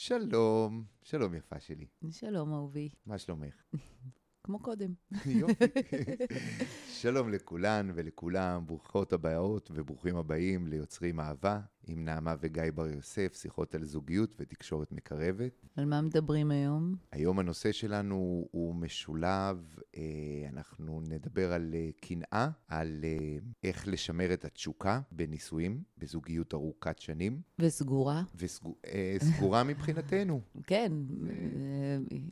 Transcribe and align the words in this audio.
שלום, 0.00 0.84
שלום 1.02 1.34
יפה 1.34 1.60
שלי. 1.60 1.86
שלום, 2.10 2.52
אהובי. 2.54 2.88
מה 3.06 3.18
שלומך? 3.18 3.54
כמו 4.44 4.58
קודם. 4.58 4.92
יופי. 5.26 5.64
שלום 7.00 7.30
לכולן 7.30 7.90
ולכולם, 7.94 8.66
ברוכות 8.66 9.12
הבאות 9.12 9.70
וברוכים 9.74 10.16
הבאים 10.16 10.66
ליוצרים 10.66 11.20
אהבה, 11.20 11.60
עם 11.88 12.04
נעמה 12.04 12.34
וגיא 12.40 12.62
בר 12.74 12.88
יוסף, 12.88 13.34
שיחות 13.34 13.74
על 13.74 13.84
זוגיות 13.84 14.34
ותקשורת 14.38 14.92
מקרבת. 14.92 15.66
על 15.76 15.84
מה 15.84 16.00
מדברים 16.00 16.50
היום? 16.50 16.94
היום 17.12 17.38
הנושא 17.38 17.72
שלנו 17.72 18.48
הוא 18.50 18.74
משולב, 18.74 19.76
אה, 19.96 20.02
אנחנו 20.52 21.00
נדבר 21.08 21.52
על 21.52 21.74
אה, 21.74 21.88
קנאה, 22.00 22.48
על 22.68 23.04
אה, 23.04 23.38
איך 23.64 23.88
לשמר 23.88 24.32
את 24.32 24.44
התשוקה 24.44 25.00
בנישואים, 25.12 25.82
בזוגיות 25.98 26.54
ארוכת 26.54 26.98
שנים. 26.98 27.40
וסגורה? 27.58 28.22
וסגורה 28.34 29.64
מבחינתנו. 29.64 30.40
כן, 30.66 30.92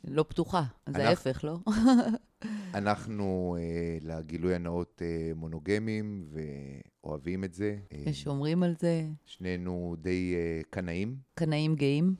לא 0.04 0.22
פתוחה, 0.28 0.64
זה 0.88 1.08
ההפך, 1.08 1.44
לא? 1.44 1.58
אנחנו, 2.74 3.56
לגילוי 4.02 4.54
הנאות, 4.54 5.02
מונוגמים 5.36 6.28
ואוהבים 7.04 7.44
את 7.44 7.54
זה. 7.54 7.76
ושומרים 8.06 8.62
על 8.62 8.74
זה. 8.80 9.06
שנינו 9.24 9.96
די 9.98 10.34
קנאים. 10.70 11.16
קנאים 11.34 11.74
גאים. 11.74 12.14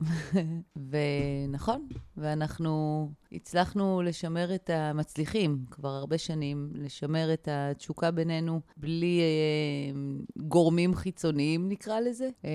ונכון, 0.90 1.88
ואנחנו 2.16 3.08
הצלחנו 3.32 4.02
לשמר 4.02 4.54
את 4.54 4.70
המצליחים 4.70 5.64
כבר 5.70 5.88
הרבה 5.88 6.18
שנים, 6.18 6.70
לשמר 6.74 7.32
את 7.34 7.48
התשוקה 7.50 8.10
בינינו 8.10 8.60
בלי 8.76 9.20
אה, 9.20 10.00
גורמים 10.36 10.94
חיצוניים, 10.94 11.68
נקרא 11.68 12.00
לזה. 12.00 12.28
אה, 12.44 12.50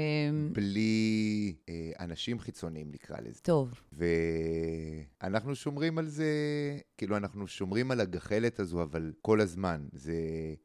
בלי 0.51 1.55
אה, 1.69 1.91
אנשים 1.99 2.39
חיצוניים, 2.39 2.91
נקרא 2.91 3.17
לזה. 3.21 3.39
טוב. 3.41 3.73
ואנחנו 3.93 5.55
שומרים 5.55 5.97
על 5.97 6.07
זה, 6.07 6.27
כאילו, 6.97 7.17
אנחנו 7.17 7.47
שומרים 7.47 7.91
על 7.91 8.01
הגחלת 8.01 8.59
הזו, 8.59 8.83
אבל 8.83 9.11
כל 9.21 9.41
הזמן. 9.41 9.87
זה 9.93 10.13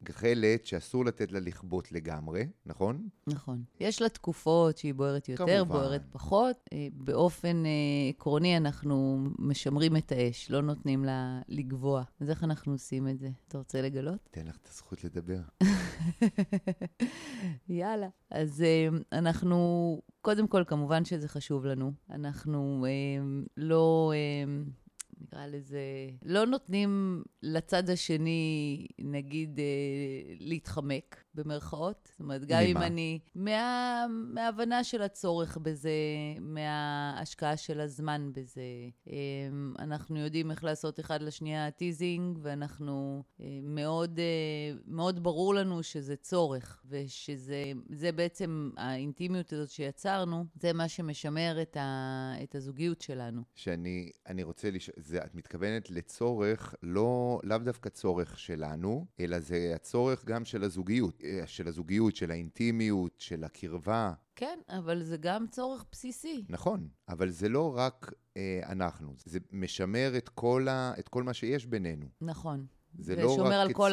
גחלת 0.03 0.67
שאסור 0.67 1.05
לתת 1.05 1.33
לה 1.33 1.41
לכבות 1.41 1.93
לגמרי, 1.93 2.47
נכון? 2.67 3.09
נכון. 3.27 3.63
יש 3.81 4.03
לה 4.03 4.09
תקופות 4.09 4.79
שהיא 4.79 4.95
בוערת 4.95 5.29
יותר, 5.29 5.47
כמובן. 5.47 5.69
בוערת 5.69 6.03
פחות. 6.11 6.57
אה, 6.73 6.89
באופן 6.93 7.67
אה, 7.67 7.71
עקרוני, 8.09 8.57
אנחנו 8.57 9.25
משמרים 9.39 9.97
את 10.07 10.13
האש, 10.13 10.51
לא 10.51 10.63
נותנים 10.63 11.05
לה 11.05 11.41
לגבוה. 11.49 12.03
אז 12.21 12.31
איך 12.31 12.45
אנחנו 12.45 12.73
עושים 12.73 13.09
את 13.09 13.19
זה? 13.19 13.31
אתה 13.49 13.59
רוצה 13.59 13.83
לגלות? 13.83 14.29
תן 14.31 14.47
לך 14.47 14.57
את 14.57 14.69
הזכות 14.69 15.05
לדבר. 15.05 15.41
יאללה. 17.69 18.09
אז 18.31 18.63
אה, 18.63 18.89
אנחנו, 19.19 20.01
קודם 20.21 20.47
כל, 20.49 20.65
כמובן 20.67 21.05
שזה 21.05 21.29
חשוב 21.29 21.67
לנו. 21.67 21.93
אנחנו 22.11 22.87
אה, 22.89 23.43
לא... 23.57 24.13
אה, 24.15 24.45
נקרא 25.23 25.47
לזה, 25.47 25.81
לא 26.25 26.47
נותנים 26.47 27.23
לצד 27.43 27.91
השני, 27.91 28.87
נגיד, 28.99 29.59
אה, 29.59 30.35
להתחמק, 30.41 31.22
במרכאות. 31.35 32.09
זאת 32.11 32.21
אומרת, 32.21 32.45
גם 32.45 32.61
אם 32.61 32.77
אני... 32.77 33.19
מה, 33.35 34.07
מההבנה 34.09 34.85
של 34.85 35.03
הצורך 35.03 35.59
בזה, 35.63 35.91
מההשקעה 36.41 37.57
של 37.57 37.81
הזמן 37.81 38.31
בזה. 38.35 38.63
אה, 39.09 39.15
אנחנו 39.79 40.19
יודעים 40.19 40.51
איך 40.51 40.65
לעשות 40.65 41.01
אחד 41.01 41.23
לשנייה 41.23 41.71
teasing, 41.71 42.39
ואנחנו 42.43 43.23
אה, 43.41 43.47
מאוד, 43.63 44.19
אה, 44.19 44.79
מאוד 44.87 45.23
ברור 45.23 45.55
לנו 45.55 45.83
שזה 45.83 46.17
צורך, 46.17 46.83
ושזה 46.89 48.13
בעצם 48.15 48.71
האינטימיות 48.77 49.53
הזאת 49.53 49.71
שיצרנו, 49.71 50.45
זה 50.61 50.73
מה 50.73 50.89
שמשמר 50.89 51.63
את, 51.63 51.77
ה, 51.77 52.33
את 52.43 52.55
הזוגיות 52.55 53.01
שלנו. 53.01 53.43
שאני 53.55 54.43
רוצה 54.43 54.71
לשאול... 54.71 54.97
זה, 54.99 55.25
את 55.25 55.35
מתכוונת 55.35 55.91
לצורך, 55.91 56.75
לא, 56.83 57.41
לאו 57.45 57.59
דווקא 57.59 57.89
צורך 57.89 58.39
שלנו, 58.39 59.07
אלא 59.21 59.39
זה 59.39 59.73
הצורך 59.75 60.25
גם 60.25 60.45
של 60.45 60.65
הזוגיות, 60.65 61.22
של 61.47 61.69
הזוגיות, 61.69 62.17
של 62.17 62.31
האינטימיות, 62.31 63.15
של 63.19 63.45
הקרבה. 63.45 64.13
כן, 64.37 64.59
אבל 64.69 65.03
זה 65.03 65.17
גם 65.17 65.47
צורך 65.47 65.85
בסיסי. 65.93 66.45
נכון, 66.49 66.89
אבל 67.09 67.31
זה 67.31 67.49
לא 67.49 67.77
רק 67.77 68.13
אה, 68.37 68.61
אנחנו, 68.69 69.15
זה 69.25 69.39
משמר 69.53 70.13
את 70.17 70.29
כל, 70.29 70.69
ה, 70.69 70.93
את 70.99 71.09
כל 71.09 71.23
מה 71.23 71.35
שיש 71.35 71.67
בינינו. 71.67 72.07
נכון. 72.21 72.67
זה 72.99 73.17
לא 73.17 73.37
רק 73.51 73.71
כצורך 73.71 73.93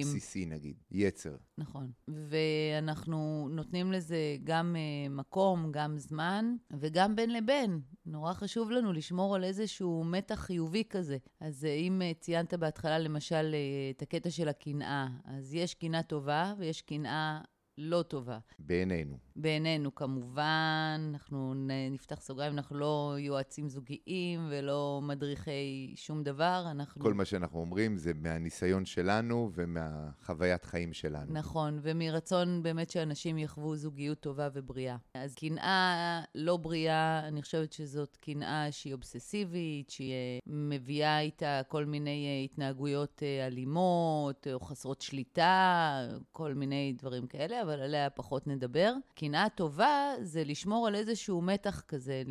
בסיסי, 0.00 0.46
נגיד, 0.46 0.76
יצר. 0.90 1.36
נכון. 1.58 1.90
ואנחנו 2.08 3.48
נותנים 3.50 3.92
לזה 3.92 4.36
גם 4.44 4.76
uh, 4.76 5.10
מקום, 5.10 5.72
גם 5.72 5.98
זמן, 5.98 6.56
וגם 6.80 7.16
בין 7.16 7.32
לבין. 7.32 7.80
נורא 8.06 8.32
חשוב 8.32 8.70
לנו 8.70 8.92
לשמור 8.92 9.34
על 9.34 9.44
איזשהו 9.44 10.04
מתח 10.04 10.34
חיובי 10.34 10.84
כזה. 10.90 11.16
אז 11.40 11.64
uh, 11.64 11.66
אם 11.66 12.02
uh, 12.02 12.20
ציינת 12.20 12.54
בהתחלה, 12.54 12.98
למשל, 12.98 13.54
uh, 13.54 13.96
את 13.96 14.02
הקטע 14.02 14.30
של 14.30 14.48
הקנאה, 14.48 15.08
אז 15.24 15.54
יש 15.54 15.74
קנאה 15.74 16.02
טובה 16.02 16.54
ויש 16.58 16.82
קנאה 16.82 17.40
לא 17.78 18.02
טובה. 18.02 18.38
בעינינו. 18.58 19.18
בעינינו, 19.36 19.94
כמובן, 19.94 21.10
אנחנו 21.12 21.54
נפתח 21.90 22.20
סוגריים, 22.20 22.52
אנחנו 22.52 22.76
לא 22.76 23.14
יועצים 23.18 23.68
זוגיים 23.68 24.46
ולא 24.50 25.00
מדריכי 25.02 25.92
שום 25.96 26.22
דבר, 26.22 26.64
אנחנו... 26.70 27.02
כל 27.02 27.14
מה 27.14 27.24
שאנחנו 27.24 27.60
אומרים 27.60 27.96
זה 27.96 28.12
מהניסיון 28.14 28.84
שלנו 28.84 29.50
ומהחוויית 29.54 30.64
חיים 30.64 30.92
שלנו. 30.92 31.32
נכון, 31.32 31.78
ומרצון 31.82 32.62
באמת 32.62 32.90
שאנשים 32.90 33.38
יחוו 33.38 33.76
זוגיות 33.76 34.20
טובה 34.20 34.48
ובריאה. 34.52 34.96
אז 35.14 35.34
קנאה 35.34 36.22
לא 36.34 36.56
בריאה, 36.56 37.28
אני 37.28 37.42
חושבת 37.42 37.72
שזאת 37.72 38.16
קנאה 38.20 38.72
שהיא 38.72 38.92
אובססיבית, 38.92 39.90
שהיא 39.90 40.14
מביאה 40.46 41.20
איתה 41.20 41.60
כל 41.68 41.84
מיני 41.84 42.26
אה, 42.26 42.44
התנהגויות 42.44 43.22
אה, 43.22 43.46
אלימות, 43.46 44.46
או 44.52 44.60
חסרות 44.60 45.00
שליטה, 45.00 46.08
כל 46.32 46.54
מיני 46.54 46.94
דברים 46.98 47.26
כאלה, 47.26 47.63
אבל 47.64 47.80
עליה 47.80 48.10
פחות 48.10 48.46
נדבר. 48.46 48.92
קנאה 49.14 49.48
טובה 49.48 50.12
זה 50.20 50.44
לשמור 50.44 50.86
על 50.86 50.94
איזשהו 50.94 51.40
מתח 51.40 51.80
כזה, 51.88 52.22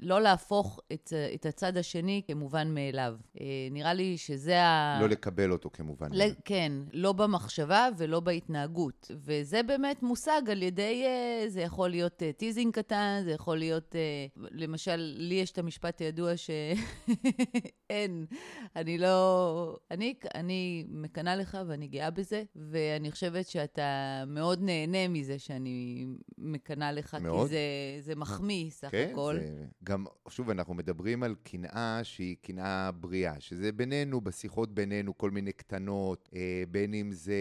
לא 0.00 0.20
להפוך 0.20 0.80
את, 0.92 1.12
את 1.34 1.46
הצד 1.46 1.76
השני 1.76 2.22
כמובן 2.26 2.74
מאליו. 2.74 3.14
אה, 3.40 3.46
נראה 3.70 3.94
לי 3.94 4.16
שזה 4.16 4.62
ה... 4.62 4.98
לא 5.00 5.08
לקבל 5.08 5.52
אותו 5.52 5.70
כמובן 5.72 6.08
מאליו. 6.10 6.34
כן, 6.44 6.72
לא 6.92 7.12
במחשבה 7.12 7.88
ולא 7.96 8.20
בהתנהגות. 8.20 9.10
וזה 9.16 9.62
באמת 9.62 10.02
מושג 10.02 10.42
על 10.50 10.62
ידי, 10.62 11.04
אה, 11.06 11.44
זה 11.48 11.60
יכול 11.60 11.88
להיות 11.88 12.22
teasing 12.36 12.76
אה, 12.76 12.82
קטן, 12.82 13.20
זה 13.24 13.30
יכול 13.30 13.58
להיות, 13.58 13.94
למשל, 14.36 15.14
לי 15.16 15.34
יש 15.34 15.50
את 15.50 15.58
המשפט 15.58 16.00
הידוע 16.00 16.32
שאין, 16.36 18.26
אני 18.76 18.98
לא... 18.98 19.76
אני, 19.90 20.14
אני 20.34 20.84
מקנאה 20.88 21.36
לך 21.36 21.58
ואני 21.66 21.88
גאה 21.88 22.10
בזה, 22.10 22.42
ואני 22.56 23.10
חושבת 23.10 23.46
שאתה 23.46 24.24
מאוד 24.26 24.62
נהנה 24.76 25.08
מזה 25.08 25.38
שאני 25.38 26.06
מקנאה 26.38 26.92
לך, 26.92 27.14
מאוד. 27.14 27.48
כי 27.48 27.54
זה, 27.54 27.60
זה 28.00 28.14
מחמיא 28.14 28.70
סך 28.70 28.88
כן, 28.90 29.08
הכל. 29.12 29.36
זה, 29.40 29.64
גם, 29.84 30.04
שוב, 30.28 30.50
אנחנו 30.50 30.74
מדברים 30.74 31.22
על 31.22 31.34
קנאה 31.42 32.00
שהיא 32.02 32.36
קנאה 32.42 32.90
בריאה, 32.92 33.40
שזה 33.40 33.72
בינינו, 33.72 34.20
בשיחות 34.20 34.74
בינינו, 34.74 35.18
כל 35.18 35.30
מיני 35.30 35.52
קטנות, 35.52 36.28
אה, 36.34 36.62
בין 36.70 36.94
אם 36.94 37.12
זה 37.12 37.34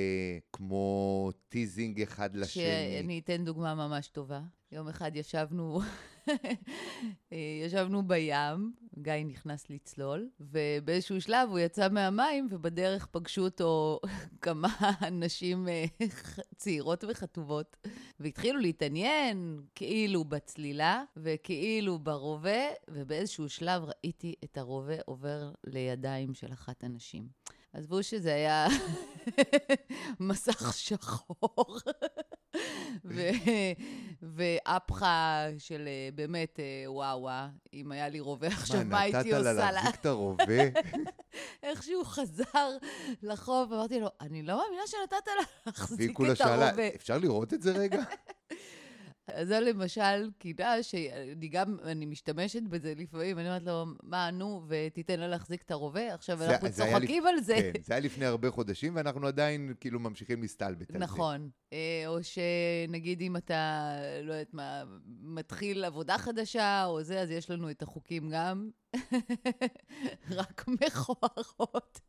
כמו 0.53 1.31
teasing 1.49 2.01
אחד 2.01 2.35
לשני. 2.35 2.63
שאני 2.63 3.19
אתן 3.19 3.45
דוגמה 3.45 3.75
ממש 3.75 4.07
טובה. 4.07 4.41
יום 4.71 4.87
אחד 4.87 5.11
ישבנו, 5.15 5.79
ישבנו 7.65 8.07
בים, 8.07 8.73
גיא 8.99 9.13
נכנס 9.25 9.69
לצלול, 9.69 10.29
ובאיזשהו 10.39 11.21
שלב 11.21 11.49
הוא 11.49 11.59
יצא 11.59 11.89
מהמים, 11.89 12.47
ובדרך 12.51 13.05
פגשו 13.05 13.41
אותו 13.41 13.99
כמה 14.41 14.67
נשים 15.11 15.67
אה, 15.67 15.85
צעירות 16.55 17.03
וחטובות, 17.07 17.77
והתחילו 18.19 18.59
להתעניין 18.59 19.61
כאילו 19.75 20.23
בצלילה, 20.23 21.03
וכאילו 21.17 21.99
ברובה, 21.99 22.61
ובאיזשהו 22.89 23.49
שלב 23.49 23.83
ראיתי 23.83 24.35
את 24.43 24.57
הרובה 24.57 24.95
עובר 25.05 25.51
לידיים 25.63 26.33
של 26.33 26.53
אחת 26.53 26.83
הנשים. 26.83 27.27
עזבו 27.73 28.03
שזה 28.03 28.33
היה 28.33 28.67
מסך 30.19 30.73
שחור. 30.77 31.79
ואפחה 34.21 35.47
של 35.57 35.87
אה, 35.87 36.09
באמת, 36.15 36.59
אה, 36.59 36.91
וואו, 36.91 37.21
וואו, 37.21 37.45
אם 37.73 37.91
היה 37.91 38.09
לי 38.09 38.19
רובה 38.19 38.47
עכשיו, 38.47 38.81
מה 38.85 38.99
הייתי 38.99 39.33
עושה 39.33 39.53
לה? 39.53 39.53
מה, 39.53 39.61
נתת 39.61 39.63
לה 39.63 39.71
להחזיק 39.71 39.95
את 40.01 40.05
הרובה? 40.05 40.43
איך 41.63 41.83
שהוא 41.83 42.05
חזר 42.05 42.77
לחוף, 43.23 43.71
אמרתי 43.71 43.99
לו, 43.99 44.07
אני 44.21 44.43
לא 44.43 44.63
מאמינה 44.63 44.83
שנתת 44.87 45.27
לה 45.27 45.43
להחזיק 45.65 45.75
את 45.75 45.89
הרובה. 45.89 46.03
והיא 46.03 46.15
כולה 46.15 46.35
שאלה, 46.35 46.71
אפשר 46.95 47.17
לראות 47.17 47.53
את 47.53 47.61
זה 47.61 47.71
רגע? 47.71 48.01
זה 49.43 49.59
למשל 49.59 50.01
קינה 50.39 50.83
שאני 50.83 51.47
גם, 51.47 51.77
אני 51.83 52.05
משתמשת 52.05 52.61
בזה 52.63 52.93
לפעמים, 52.97 53.39
אני 53.39 53.47
אומרת 53.47 53.63
לו, 53.63 53.85
מה, 54.03 54.31
נו, 54.31 54.61
ותיתן 54.67 55.19
לה 55.19 55.27
להחזיק 55.27 55.61
את 55.61 55.71
הרובה? 55.71 56.13
עכשיו 56.13 56.37
זה- 56.37 56.49
אנחנו 56.49 56.67
זה 56.69 56.85
צוחקים 56.85 57.23
לפ- 57.23 57.29
על 57.29 57.41
זה. 57.41 57.55
כן, 57.55 57.81
זה 57.83 57.93
היה 57.93 57.99
לפני 57.99 58.25
הרבה 58.25 58.51
חודשים, 58.51 58.95
ואנחנו 58.95 59.27
עדיין 59.27 59.73
כאילו 59.79 59.99
ממשיכים 59.99 60.41
להסתלבט 60.41 60.89
על 60.89 60.99
זה. 60.99 61.03
נכון. 61.03 61.49
אה, 61.73 62.03
או 62.07 62.17
שנגיד 62.23 63.21
אם 63.21 63.37
אתה, 63.37 63.91
לא 64.23 64.33
יודעת 64.33 64.53
מה, 64.53 64.83
מתחיל 65.21 65.83
עבודה 65.85 66.17
חדשה 66.17 66.85
או 66.85 67.03
זה, 67.03 67.21
אז 67.21 67.29
יש 67.31 67.49
לנו 67.51 67.69
את 67.71 67.81
החוקים 67.81 68.29
גם. 68.33 68.69
רק 70.39 70.65
מכוערות. 70.67 71.99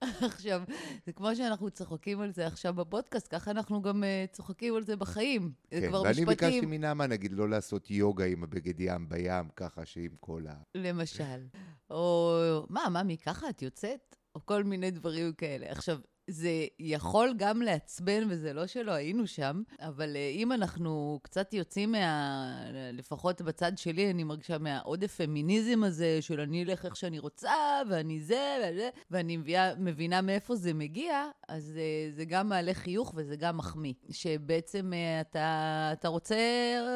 עכשיו, 0.00 0.62
זה 1.06 1.12
כמו 1.12 1.36
שאנחנו 1.36 1.70
צוחקים 1.70 2.20
על 2.20 2.32
זה 2.32 2.46
עכשיו 2.46 2.74
בפודקאסט, 2.74 3.28
ככה 3.30 3.50
אנחנו 3.50 3.82
גם 3.82 4.04
אה, 4.04 4.24
צוחקים 4.32 4.74
על 4.74 4.84
זה 4.84 4.96
בחיים. 4.96 5.52
זה 5.70 5.80
כן, 5.80 5.88
כבר 5.88 6.02
ואני 6.02 6.24
ביקשתי 6.24 6.48
משפטים, 6.48 6.70
מנעמה, 6.70 7.06
נגיד, 7.06 7.32
לא 7.32 7.48
לעשות 7.48 7.90
יוגה 7.90 8.24
עם 8.24 8.44
הבגד 8.44 8.80
ים 8.80 9.08
בים, 9.08 9.48
ככה 9.56 9.84
שעם 9.84 10.16
כל 10.20 10.46
ה... 10.48 10.54
למשל. 10.74 11.46
או, 11.90 12.66
מה, 12.68 12.88
ממי, 12.90 13.16
ככה 13.16 13.48
את 13.48 13.62
יוצאת? 13.62 14.16
או 14.34 14.46
כל 14.46 14.64
מיני 14.64 14.90
דברים 14.90 15.32
כאלה. 15.32 15.66
עכשיו, 15.70 15.98
זה 16.26 16.66
יכול 16.78 17.34
גם 17.36 17.62
לעצבן, 17.62 18.26
וזה 18.28 18.52
לא 18.52 18.66
שלא 18.66 18.92
היינו 18.92 19.26
שם, 19.26 19.62
אבל 19.80 20.16
אה, 20.16 20.28
אם 20.28 20.52
אנחנו 20.52 21.20
קצת 21.22 21.54
יוצאים 21.54 21.92
מה... 21.92 22.44
לפחות 22.92 23.42
בצד 23.42 23.78
שלי, 23.78 24.10
אני 24.10 24.24
מרגישה 24.24 24.58
מהעודף 24.58 25.14
פמיניזם 25.16 25.84
הזה, 25.84 26.18
של 26.22 26.40
אני 26.40 26.64
אלך 26.64 26.84
איך 26.84 26.96
שאני 26.96 27.18
רוצה, 27.18 27.52
ואני 27.90 28.20
זה, 28.20 28.56
וזה, 28.72 28.90
ואני 29.10 29.36
מביאה, 29.36 29.74
מבינה 29.78 30.20
מאיפה 30.20 30.56
זה 30.56 30.74
מגיע, 30.74 31.24
אז 31.48 31.78
אה, 31.78 32.10
זה 32.10 32.24
גם 32.24 32.48
מעלה 32.48 32.74
חיוך 32.74 33.12
וזה 33.16 33.36
גם 33.36 33.56
מחמיא. 33.56 33.92
שבעצם 34.10 34.92
אה, 34.92 35.20
אתה, 35.20 35.90
אתה 35.92 36.08
רוצה 36.08 36.36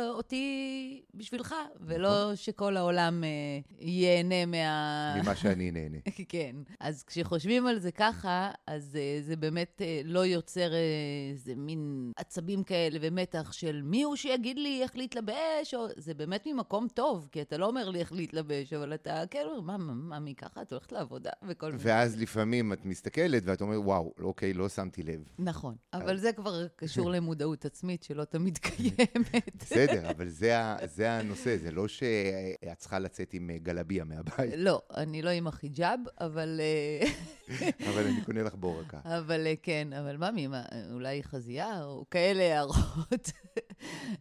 אותי 0.08 1.02
בשבילך, 1.14 1.54
ולא 1.80 2.34
שכל 2.34 2.76
העולם 2.76 3.25
ייהנה 3.78 4.46
מה... 4.46 5.14
ממה 5.22 5.36
שאני 5.36 5.70
נהנה. 5.70 5.98
כן. 6.28 6.56
אז 6.80 7.02
כשחושבים 7.02 7.66
על 7.66 7.78
זה 7.78 7.92
ככה, 7.92 8.50
אז 8.66 8.98
זה 9.20 9.36
באמת 9.36 9.80
uh, 9.80 9.84
לא 10.04 10.26
יוצר 10.26 10.72
אה, 10.74 10.78
איזה 11.30 11.54
מין 11.56 12.12
עצבים 12.16 12.62
כאלה 12.62 12.98
ומתח 13.02 13.52
של 13.52 13.82
מי 13.84 14.02
הוא 14.02 14.16
שיגיד 14.16 14.58
לי 14.58 14.82
איך 14.82 14.96
להתלבש, 14.96 15.74
או... 15.74 15.86
זה 15.96 16.14
באמת 16.14 16.46
ממקום 16.46 16.88
טוב, 16.94 17.28
כי 17.32 17.42
אתה 17.42 17.56
לא 17.56 17.66
אומר 17.66 17.90
לי 17.90 17.98
איך 18.00 18.12
להתלבש, 18.12 18.72
אבל 18.72 18.94
אתה 18.94 19.22
כאילו, 19.30 19.62
מה, 19.62 19.76
מה, 19.76 19.92
מה, 19.92 20.18
מי 20.18 20.34
ככה? 20.34 20.62
את 20.62 20.72
הולכת 20.72 20.92
לעבודה 20.92 21.30
וכל 21.48 21.72
מיני. 21.72 21.82
ואז 21.84 22.20
לפעמים 22.20 22.72
את 22.72 22.84
מסתכלת 22.84 23.42
ואת 23.46 23.60
אומרת, 23.60 23.80
וואו, 23.84 24.12
אוקיי, 24.20 24.52
לא 24.52 24.68
שמתי 24.68 25.02
לב. 25.02 25.24
נכון, 25.38 25.76
אבל 25.92 26.16
זה 26.16 26.32
כבר 26.32 26.66
קשור 26.76 27.10
למודעות 27.14 27.64
עצמית 27.64 28.02
שלא 28.02 28.24
תמיד 28.24 28.58
קיימת. 28.66 29.56
בסדר, 29.56 30.10
אבל 30.10 30.28
זה, 30.28 30.54
זה 30.84 31.12
הנושא, 31.12 31.56
זה 31.56 31.70
לא 31.70 31.88
שאת 31.88 32.78
צריכה 32.78 32.98
לצאת 32.98 33.34
עם 33.34 33.50
אה, 33.50 33.58
גלביה 33.58 34.04
מהבית, 34.04 34.52
לא, 34.56 34.82
אני 34.96 35.22
לא 35.22 35.30
עם 35.30 35.46
החיג'אב, 35.46 36.00
אבל... 36.20 36.60
אה, 36.60 37.10
אבל 37.88 38.04
אני 38.06 38.24
קונה 38.24 38.42
לך 38.42 38.54
בורקה. 38.54 38.98
אבל 39.08 39.46
אה, 39.46 39.55
כן, 39.62 39.88
אבל 39.93 40.16
מה, 40.16 40.62
אולי 40.93 41.22
חזייה 41.22 41.84
או 41.84 42.05
כאלה 42.10 42.43
הערות. 42.43 43.31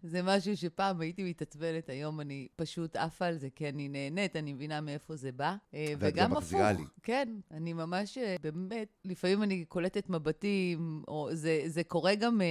זה 0.04 0.22
משהו 0.24 0.58
שפעם 0.58 1.02
הייתי 1.02 1.24
מתעצבנת, 1.24 1.90
היום 1.90 2.22
אני 2.22 2.48
פשוט 2.56 2.96
עפה 2.96 3.26
על 3.26 3.38
זה, 3.38 3.48
כי 3.56 3.70
אני 3.70 3.90
נהנית, 3.90 4.36
אני 4.36 4.54
מבינה 4.54 4.82
מאיפה 4.82 5.16
זה 5.16 5.32
בא. 5.32 5.56
אה, 5.74 5.94
וגם 6.00 6.32
הפוך. 6.34 6.54
לי. 6.54 6.84
כן, 7.04 7.30
אני 7.52 7.74
ממש, 7.74 8.18
אה, 8.18 8.36
באמת, 8.42 8.88
לפעמים 9.06 9.44
אני 9.44 9.66
קולטת 9.66 10.10
מבטים, 10.10 11.04
או 11.08 11.30
זה, 11.34 11.62
זה 11.66 11.84
קורה 11.84 12.16
גם, 12.16 12.42
אה, 12.42 12.48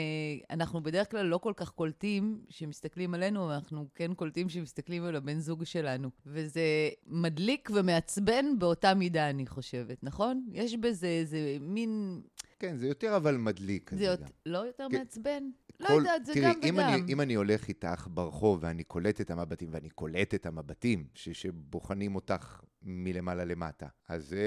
אנחנו 0.50 0.82
בדרך 0.82 1.10
כלל 1.10 1.26
לא 1.26 1.38
כל 1.38 1.52
כך 1.56 1.70
קולטים 1.70 2.40
שמסתכלים 2.48 3.14
עלינו, 3.14 3.52
אנחנו 3.54 3.86
כן 3.94 4.14
קולטים 4.14 4.48
שמסתכלים 4.48 5.04
על 5.04 5.16
הבן 5.16 5.38
זוג 5.38 5.64
שלנו. 5.64 6.10
וזה 6.26 6.60
מדליק 7.06 7.70
ומעצבן 7.74 8.58
באותה 8.58 8.94
מידה, 8.94 9.30
אני 9.30 9.46
חושבת, 9.46 9.98
נכון? 10.02 10.46
יש 10.52 10.76
בזה 10.76 11.06
איזה 11.06 11.56
מין... 11.60 12.20
כן, 12.58 12.76
זה 12.76 12.86
יותר 12.86 13.16
אבל 13.16 13.36
מדליק. 13.36 13.90
זה 13.90 13.96
כזה 13.96 14.04
יות- 14.04 14.20
גם. 14.20 14.26
לא 14.46 14.58
יותר 14.58 14.86
כן. 14.90 14.98
מעצבן? 14.98 15.42
לא 15.80 15.86
כל- 15.88 15.92
יודעת, 15.94 16.26
זה 16.26 16.32
תראי, 16.34 16.44
גם 16.54 16.60
אם 16.68 16.74
וגם. 16.74 16.88
אני, 16.94 17.12
אם 17.12 17.20
אני 17.20 17.34
הולך 17.34 17.68
איתך 17.68 18.08
ברחוב 18.10 18.58
ואני 18.62 18.84
קולט 18.84 19.20
את 19.20 19.30
המבטים, 19.30 19.68
ואני 19.72 19.90
קולט 19.90 20.34
את 20.34 20.46
המבטים 20.46 21.06
ש, 21.14 21.28
שבוחנים 21.28 22.14
אותך 22.14 22.60
מלמעלה 22.82 23.44
למטה, 23.44 23.86
אז 24.08 24.32
אה, 24.32 24.38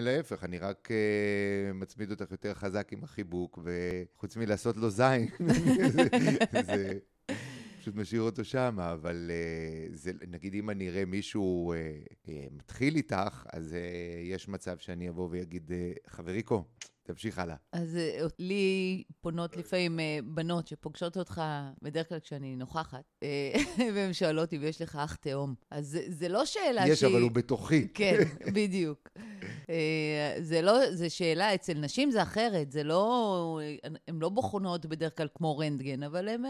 להפך, 0.00 0.44
אני 0.44 0.58
רק 0.58 0.88
אה, 0.90 1.72
מצמיד 1.72 2.10
אותך 2.10 2.30
יותר 2.30 2.54
חזק 2.54 2.92
עם 2.92 3.04
החיבוק, 3.04 3.58
וחוץ 3.64 4.36
מלעשות 4.36 4.76
לו 4.76 4.90
זין, 4.90 5.28
זה, 5.88 6.02
זה 6.62 6.98
פשוט 7.80 7.94
משאיר 7.94 8.22
אותו 8.22 8.44
שם, 8.44 8.76
אבל 8.80 9.30
אה, 9.30 9.86
זה, 9.90 10.12
נגיד 10.28 10.54
אם 10.54 10.70
אני 10.70 10.88
אראה 10.88 11.04
מישהו 11.04 11.72
אה, 11.72 11.76
אה, 12.28 12.46
מתחיל 12.50 12.96
איתך, 12.96 13.46
אז 13.52 13.74
אה, 13.74 13.78
יש 14.24 14.48
מצב 14.48 14.78
שאני 14.78 15.08
אבוא 15.08 15.28
ואגיד, 15.30 15.72
אה, 15.72 15.92
חבריקו, 16.06 16.64
תמשיך 17.12 17.38
הלאה. 17.38 17.56
אז 17.72 17.96
אה, 17.96 18.26
לי 18.38 19.02
פונות 19.20 19.56
לפעמים 19.56 20.00
אה, 20.00 20.18
בנות 20.24 20.66
שפוגשות 20.66 21.16
אותך, 21.16 21.42
בדרך 21.82 22.08
כלל 22.08 22.18
כשאני 22.20 22.56
נוכחת, 22.56 23.04
אה, 23.22 23.52
והן 23.94 24.12
שואלות 24.12 24.44
אותי, 24.44 24.58
ויש 24.58 24.82
לך 24.82 24.96
אח 25.04 25.14
תאום. 25.14 25.54
אז 25.70 25.98
זה- 26.08 26.28
לא 26.28 26.44
שאלה 26.44 26.88
יש, 26.88 27.00
שהיא... 27.00 27.10
אבל 27.12 27.22
הוא 27.22 27.30
בתוכי. 27.30 27.88
כן, 27.94 28.16
בדיוק. 28.56 29.08
זה 30.40 30.62
לא, 30.62 30.94
זה 30.94 31.10
שאלה, 31.10 31.54
אצל 31.54 31.74
נשים 31.74 32.10
זה 32.10 32.22
אחרת, 32.22 32.72
זה 32.72 32.82
לא, 32.82 33.60
הן 34.08 34.18
לא 34.18 34.28
בוחנות 34.28 34.86
בדרך 34.86 35.16
כלל 35.16 35.28
כמו 35.34 35.58
רנטגן, 35.58 36.02
אבל 36.02 36.28
הן 36.28 36.42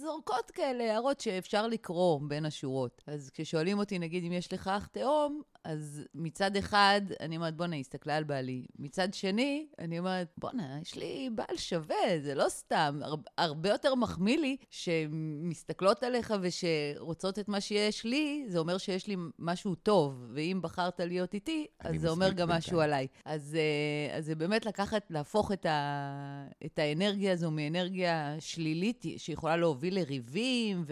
זורקות 0.00 0.50
כאלה 0.50 0.84
הערות 0.92 1.20
שאפשר 1.20 1.66
לקרוא 1.66 2.20
בין 2.28 2.44
השורות. 2.44 3.02
אז 3.06 3.30
כששואלים 3.30 3.78
אותי, 3.78 3.98
נגיד, 3.98 4.24
אם 4.24 4.32
יש 4.32 4.52
לך 4.52 4.68
אח 4.68 4.86
תאום, 4.86 5.42
אז 5.64 6.02
מצד 6.14 6.56
אחד, 6.56 7.00
אני 7.20 7.36
אומרת, 7.36 7.56
בואנה, 7.56 7.76
היא 7.76 7.80
הסתכלה 7.80 8.16
על 8.16 8.24
בעלי. 8.24 8.66
מצד 8.78 9.14
שני, 9.14 9.66
אני 9.78 9.98
אומרת, 9.98 10.28
בואנה, 10.38 10.78
יש 10.82 10.94
לי 10.94 11.30
בעל 11.34 11.56
שווה, 11.56 12.20
זה 12.20 12.34
לא 12.34 12.48
סתם. 12.48 13.00
הר, 13.02 13.14
הרבה 13.38 13.68
יותר 13.68 13.94
מחמיא 13.94 14.38
לי 14.38 14.56
שמסתכלות 14.70 16.02
עליך 16.02 16.34
ושרוצות 16.40 17.38
את 17.38 17.48
מה 17.48 17.60
שיש 17.60 18.04
לי, 18.04 18.44
זה 18.48 18.58
אומר 18.58 18.78
שיש 18.78 19.06
לי 19.06 19.16
משהו 19.38 19.74
טוב, 19.74 20.26
ואם 20.34 20.58
בחרת 20.62 21.00
להיות 21.00 21.34
איתי, 21.34 21.66
אז 21.80 22.00
זה 22.00 22.08
אומר 22.08 22.32
גם. 22.32 22.48
משהו 22.48 22.80
עליי. 22.80 23.06
אז, 23.24 23.56
אה, 23.56 24.16
אז 24.16 24.26
זה 24.26 24.34
באמת 24.34 24.66
לקחת, 24.66 25.06
להפוך 25.10 25.52
את, 25.52 25.66
ה, 25.66 26.46
את 26.66 26.78
האנרגיה 26.78 27.32
הזו 27.32 27.50
מאנרגיה 27.50 28.36
שלילית, 28.40 29.04
שיכולה 29.16 29.56
להוביל 29.56 29.94
לריבים, 29.94 30.84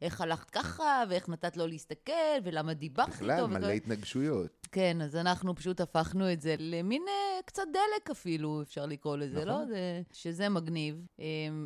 ואיך 0.00 0.20
הלכת 0.20 0.50
ככה, 0.50 1.02
ואיך 1.08 1.28
נתת 1.28 1.56
לו 1.56 1.66
להסתכל, 1.66 2.12
ולמה 2.44 2.74
דיברת 2.74 3.08
איתו. 3.08 3.16
בכלל, 3.16 3.46
מלא 3.46 3.70
התנגשויות. 3.70 4.66
כן, 4.72 5.00
אז 5.00 5.16
אנחנו 5.16 5.54
פשוט 5.54 5.80
הפכנו 5.80 6.32
את 6.32 6.40
זה 6.40 6.54
למין 6.58 7.02
אה, 7.08 7.42
קצת 7.44 7.62
דלק 7.72 8.10
אפילו, 8.10 8.62
אפשר 8.62 8.86
לקרוא 8.86 9.16
לזה, 9.16 9.44
נכון. 9.44 9.48
לא? 9.48 9.66
זה, 9.66 10.02
שזה 10.12 10.48
מגניב. 10.48 11.06
אה, 11.20 11.24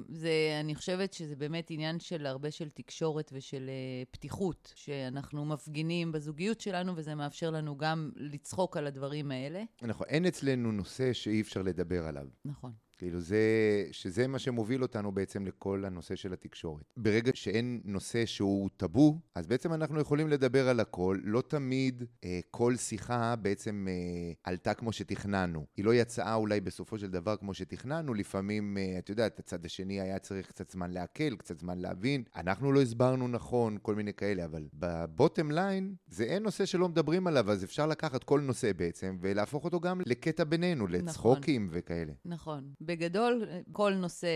זה, 0.09 0.31
אני 0.61 0.75
חושבת 0.75 1.13
שזה 1.13 1.37
באמת 1.37 1.67
עניין 1.71 2.01
של 2.01 2.27
הרבה 2.27 2.51
של 2.51 2.69
תקשורת 2.69 3.31
ושל 3.35 3.69
אה, 3.69 4.05
פתיחות, 4.11 4.73
שאנחנו 4.77 5.45
מפגינים 5.45 6.13
בזוגיות 6.13 6.61
שלנו, 6.61 6.93
וזה 6.97 7.15
מאפשר 7.15 7.51
לנו 7.51 7.77
גם 7.77 8.11
לצחוק 8.17 8.77
על 8.77 8.87
הדברים 8.87 9.31
האלה. 9.31 9.63
נכון, 9.83 10.07
אין 10.11 10.27
אצלנו 10.27 10.73
נושא 10.73 11.13
שאי 11.13 11.41
אפשר 11.41 11.63
לדבר 11.63 12.07
עליו. 12.07 12.27
נכון. 12.45 12.73
כאילו 13.01 13.21
זה, 13.21 13.39
שזה 13.93 14.27
מה 14.27 14.39
שמוביל 14.39 14.83
אותנו 14.83 15.13
בעצם 15.13 15.47
לכל 15.47 15.85
הנושא 15.85 16.17
של 16.17 16.33
התקשורת. 16.33 16.93
ברגע 16.97 17.31
שאין 17.35 17.81
נושא 17.85 18.27
שהוא 18.27 18.71
טאבו, 18.77 19.19
אז 19.35 19.47
בעצם 19.47 19.73
אנחנו 19.73 20.01
יכולים 20.01 20.29
לדבר 20.29 20.69
על 20.69 20.81
הכל. 20.81 21.19
לא 21.25 21.43
תמיד 21.49 22.05
אה, 22.25 22.41
כל 22.51 22.77
שיחה 22.77 23.37
בעצם 23.37 23.87
אה, 23.89 24.33
עלתה 24.45 24.75
כמו 24.75 24.93
שתכננו. 24.93 25.67
היא 25.77 25.85
לא 25.85 25.95
יצאה 25.95 26.35
אולי 26.35 26.61
בסופו 26.61 26.99
של 26.99 27.11
דבר 27.11 27.37
כמו 27.37 27.55
שתכננו, 27.55 28.15
לפעמים, 28.15 28.79
אה, 28.79 28.99
את 28.99 29.09
יודעת, 29.09 29.39
הצד 29.39 29.65
השני 29.65 30.01
היה 30.01 30.19
צריך 30.19 30.49
קצת 30.49 30.71
זמן 30.71 30.91
לעכל, 30.91 31.37
קצת 31.37 31.59
זמן 31.59 31.79
להבין. 31.79 32.23
אנחנו 32.37 32.73
לא 32.73 32.83
הסברנו 32.83 33.29
נכון, 33.29 33.79
כל 33.83 33.95
מיני 33.95 34.15
כאלה, 34.15 34.45
אבל 34.45 34.69
בבוטם 34.75 35.51
ליין, 35.51 35.95
זה 36.09 36.25
אין 36.25 36.43
נושא 36.43 36.65
שלא 36.65 36.89
מדברים 36.89 37.27
עליו, 37.27 37.51
אז 37.51 37.65
אפשר 37.65 37.87
לקחת 37.87 38.25
כל 38.25 38.41
נושא 38.41 38.73
בעצם, 38.73 39.17
ולהפוך 39.21 39.65
אותו 39.65 39.81
גם 39.81 40.01
לקטע 40.07 40.45
בינינו, 40.45 40.87
לצחוקים 40.87 41.67
וכאלה. 41.71 42.13
נכון. 42.25 42.73
בגדול, 42.91 43.45
כל 43.73 43.95
נושא, 43.95 44.29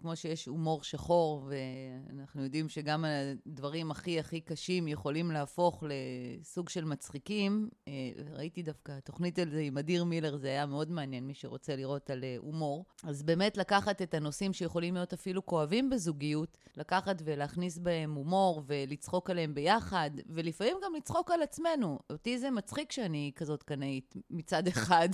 כמו 0.00 0.16
שיש 0.16 0.46
הומור 0.46 0.82
שחור, 0.82 1.48
ואנחנו 1.48 2.42
יודעים 2.42 2.68
שגם 2.68 3.04
הדברים 3.04 3.90
הכי 3.90 4.20
הכי 4.20 4.40
קשים 4.40 4.88
יכולים 4.88 5.30
להפוך 5.30 5.84
לסוג 5.86 6.68
של 6.68 6.84
מצחיקים, 6.84 7.68
אה, 7.88 7.92
ראיתי 8.32 8.62
דווקא 8.62 8.98
תוכנית 9.04 9.38
על 9.38 9.50
זה 9.50 9.60
עם 9.60 9.78
אדיר 9.78 10.04
מילר, 10.04 10.36
זה 10.36 10.48
היה 10.48 10.66
מאוד 10.66 10.90
מעניין, 10.90 11.26
מי 11.26 11.34
שרוצה 11.34 11.76
לראות 11.76 12.10
על 12.10 12.24
אה, 12.24 12.36
הומור. 12.38 12.84
אז 13.04 13.22
באמת 13.22 13.56
לקחת 13.56 14.02
את 14.02 14.14
הנושאים 14.14 14.52
שיכולים 14.52 14.94
להיות 14.94 15.12
אפילו 15.12 15.46
כואבים 15.46 15.90
בזוגיות, 15.90 16.58
לקחת 16.76 17.22
ולהכניס 17.24 17.78
בהם 17.78 18.14
הומור 18.14 18.62
ולצחוק 18.66 19.30
עליהם 19.30 19.54
ביחד, 19.54 20.10
ולפעמים 20.26 20.76
גם 20.84 20.94
לצחוק 20.94 21.30
על 21.30 21.42
עצמנו. 21.42 21.98
אותי 22.10 22.38
זה 22.38 22.50
מצחיק 22.50 22.92
שאני 22.92 23.32
כזאת 23.36 23.62
קנאית 23.62 24.14
מצד 24.30 24.68
אחד. 24.74 25.08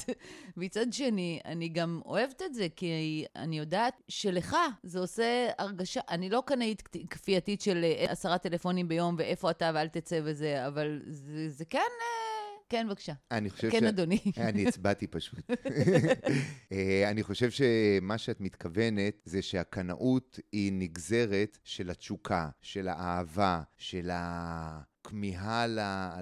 מצד 0.57 0.93
שני, 0.93 1.41
אני 1.45 1.69
גם 1.69 2.01
אוהבת 2.05 2.43
את 2.43 2.55
זה, 2.55 2.67
כי 2.81 3.25
אני 3.37 3.59
יודעת 3.59 4.03
שלך 4.09 4.57
זה 4.83 4.99
עושה 4.99 5.49
הרגשה, 5.59 6.01
אני 6.11 6.31
לא 6.31 6.43
קנאית 6.47 6.83
כפייתית 7.11 7.61
של 7.61 7.85
אה, 7.85 8.13
עשרה 8.13 8.39
טלפונים 8.39 8.89
ביום 8.89 9.15
ואיפה 9.19 9.51
אתה 9.51 9.71
ואל 9.75 9.89
תצא 9.89 10.21
וזה, 10.25 10.67
אבל 10.67 11.03
זה, 11.07 11.49
זה 11.49 11.65
כן... 11.65 11.79
אה, 11.79 12.51
כן, 12.69 12.87
בבקשה. 12.89 13.13
אני 13.31 13.51
חושב 13.51 13.71
כן, 13.71 13.81
ש... 13.81 13.83
אדוני. 13.83 14.19
אני 14.49 14.69
הצבעתי 14.69 15.07
פשוט. 15.07 15.51
אה, 16.73 17.11
אני 17.11 17.23
חושב 17.23 17.51
שמה 17.51 18.19
שאת 18.19 18.41
מתכוונת 18.41 19.23
זה 19.25 19.43
שהקנאות 19.43 20.39
היא 20.53 20.73
נגזרת 20.73 21.59
של 21.65 21.91
התשוקה, 21.91 22.49
של 22.63 22.89
האהבה, 22.89 23.63
של 23.77 24.11
ה... 24.11 24.81
כמיהה 25.05 25.67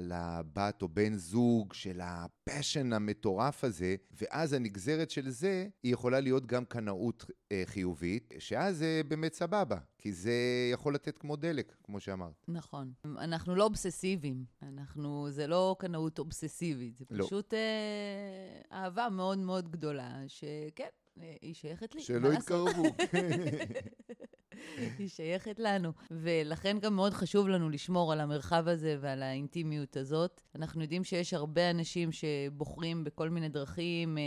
לבת 0.00 0.82
או 0.82 0.88
בן 0.88 1.14
זוג, 1.14 1.72
של 1.72 2.00
הפשן 2.02 2.92
המטורף 2.92 3.64
הזה, 3.64 3.96
ואז 4.10 4.52
הנגזרת 4.52 5.10
של 5.10 5.30
זה, 5.30 5.68
היא 5.82 5.92
יכולה 5.92 6.20
להיות 6.20 6.46
גם 6.46 6.64
קנאות 6.64 7.24
אה, 7.52 7.62
חיובית, 7.66 8.34
שאז 8.38 8.76
זה 8.76 9.00
באמת 9.08 9.34
סבבה, 9.34 9.78
כי 9.98 10.12
זה 10.12 10.32
יכול 10.72 10.94
לתת 10.94 11.18
כמו 11.18 11.36
דלק, 11.36 11.76
כמו 11.84 12.00
שאמרת. 12.00 12.44
נכון. 12.48 12.92
אנחנו 13.04 13.54
לא 13.54 13.64
אובססיביים, 13.64 14.44
אנחנו, 14.62 15.30
זה 15.30 15.46
לא 15.46 15.76
קנאות 15.78 16.18
אובססיבית, 16.18 16.96
זה 16.96 17.04
לא. 17.10 17.24
פשוט 17.24 17.52
לא. 17.52 17.58
אה, 17.58 18.78
אהבה 18.78 19.08
מאוד 19.08 19.38
מאוד 19.38 19.70
גדולה, 19.70 20.22
שכן, 20.26 20.88
אה, 21.20 21.36
היא 21.42 21.54
שייכת 21.54 21.94
לי. 21.94 22.00
שלא 22.00 22.32
יתקרבו. 22.32 22.82
היא 24.98 25.08
שייכת 25.08 25.58
לנו. 25.58 25.92
ולכן 26.10 26.78
גם 26.78 26.96
מאוד 26.96 27.12
חשוב 27.12 27.48
לנו 27.48 27.70
לשמור 27.70 28.12
על 28.12 28.20
המרחב 28.20 28.68
הזה 28.68 28.96
ועל 29.00 29.22
האינטימיות 29.22 29.96
הזאת. 29.96 30.40
אנחנו 30.54 30.82
יודעים 30.82 31.04
שיש 31.04 31.34
הרבה 31.34 31.70
אנשים 31.70 32.10
שבוחרים 32.12 33.04
בכל 33.04 33.28
מיני 33.28 33.48
דרכים 33.48 34.18
אה, 34.18 34.22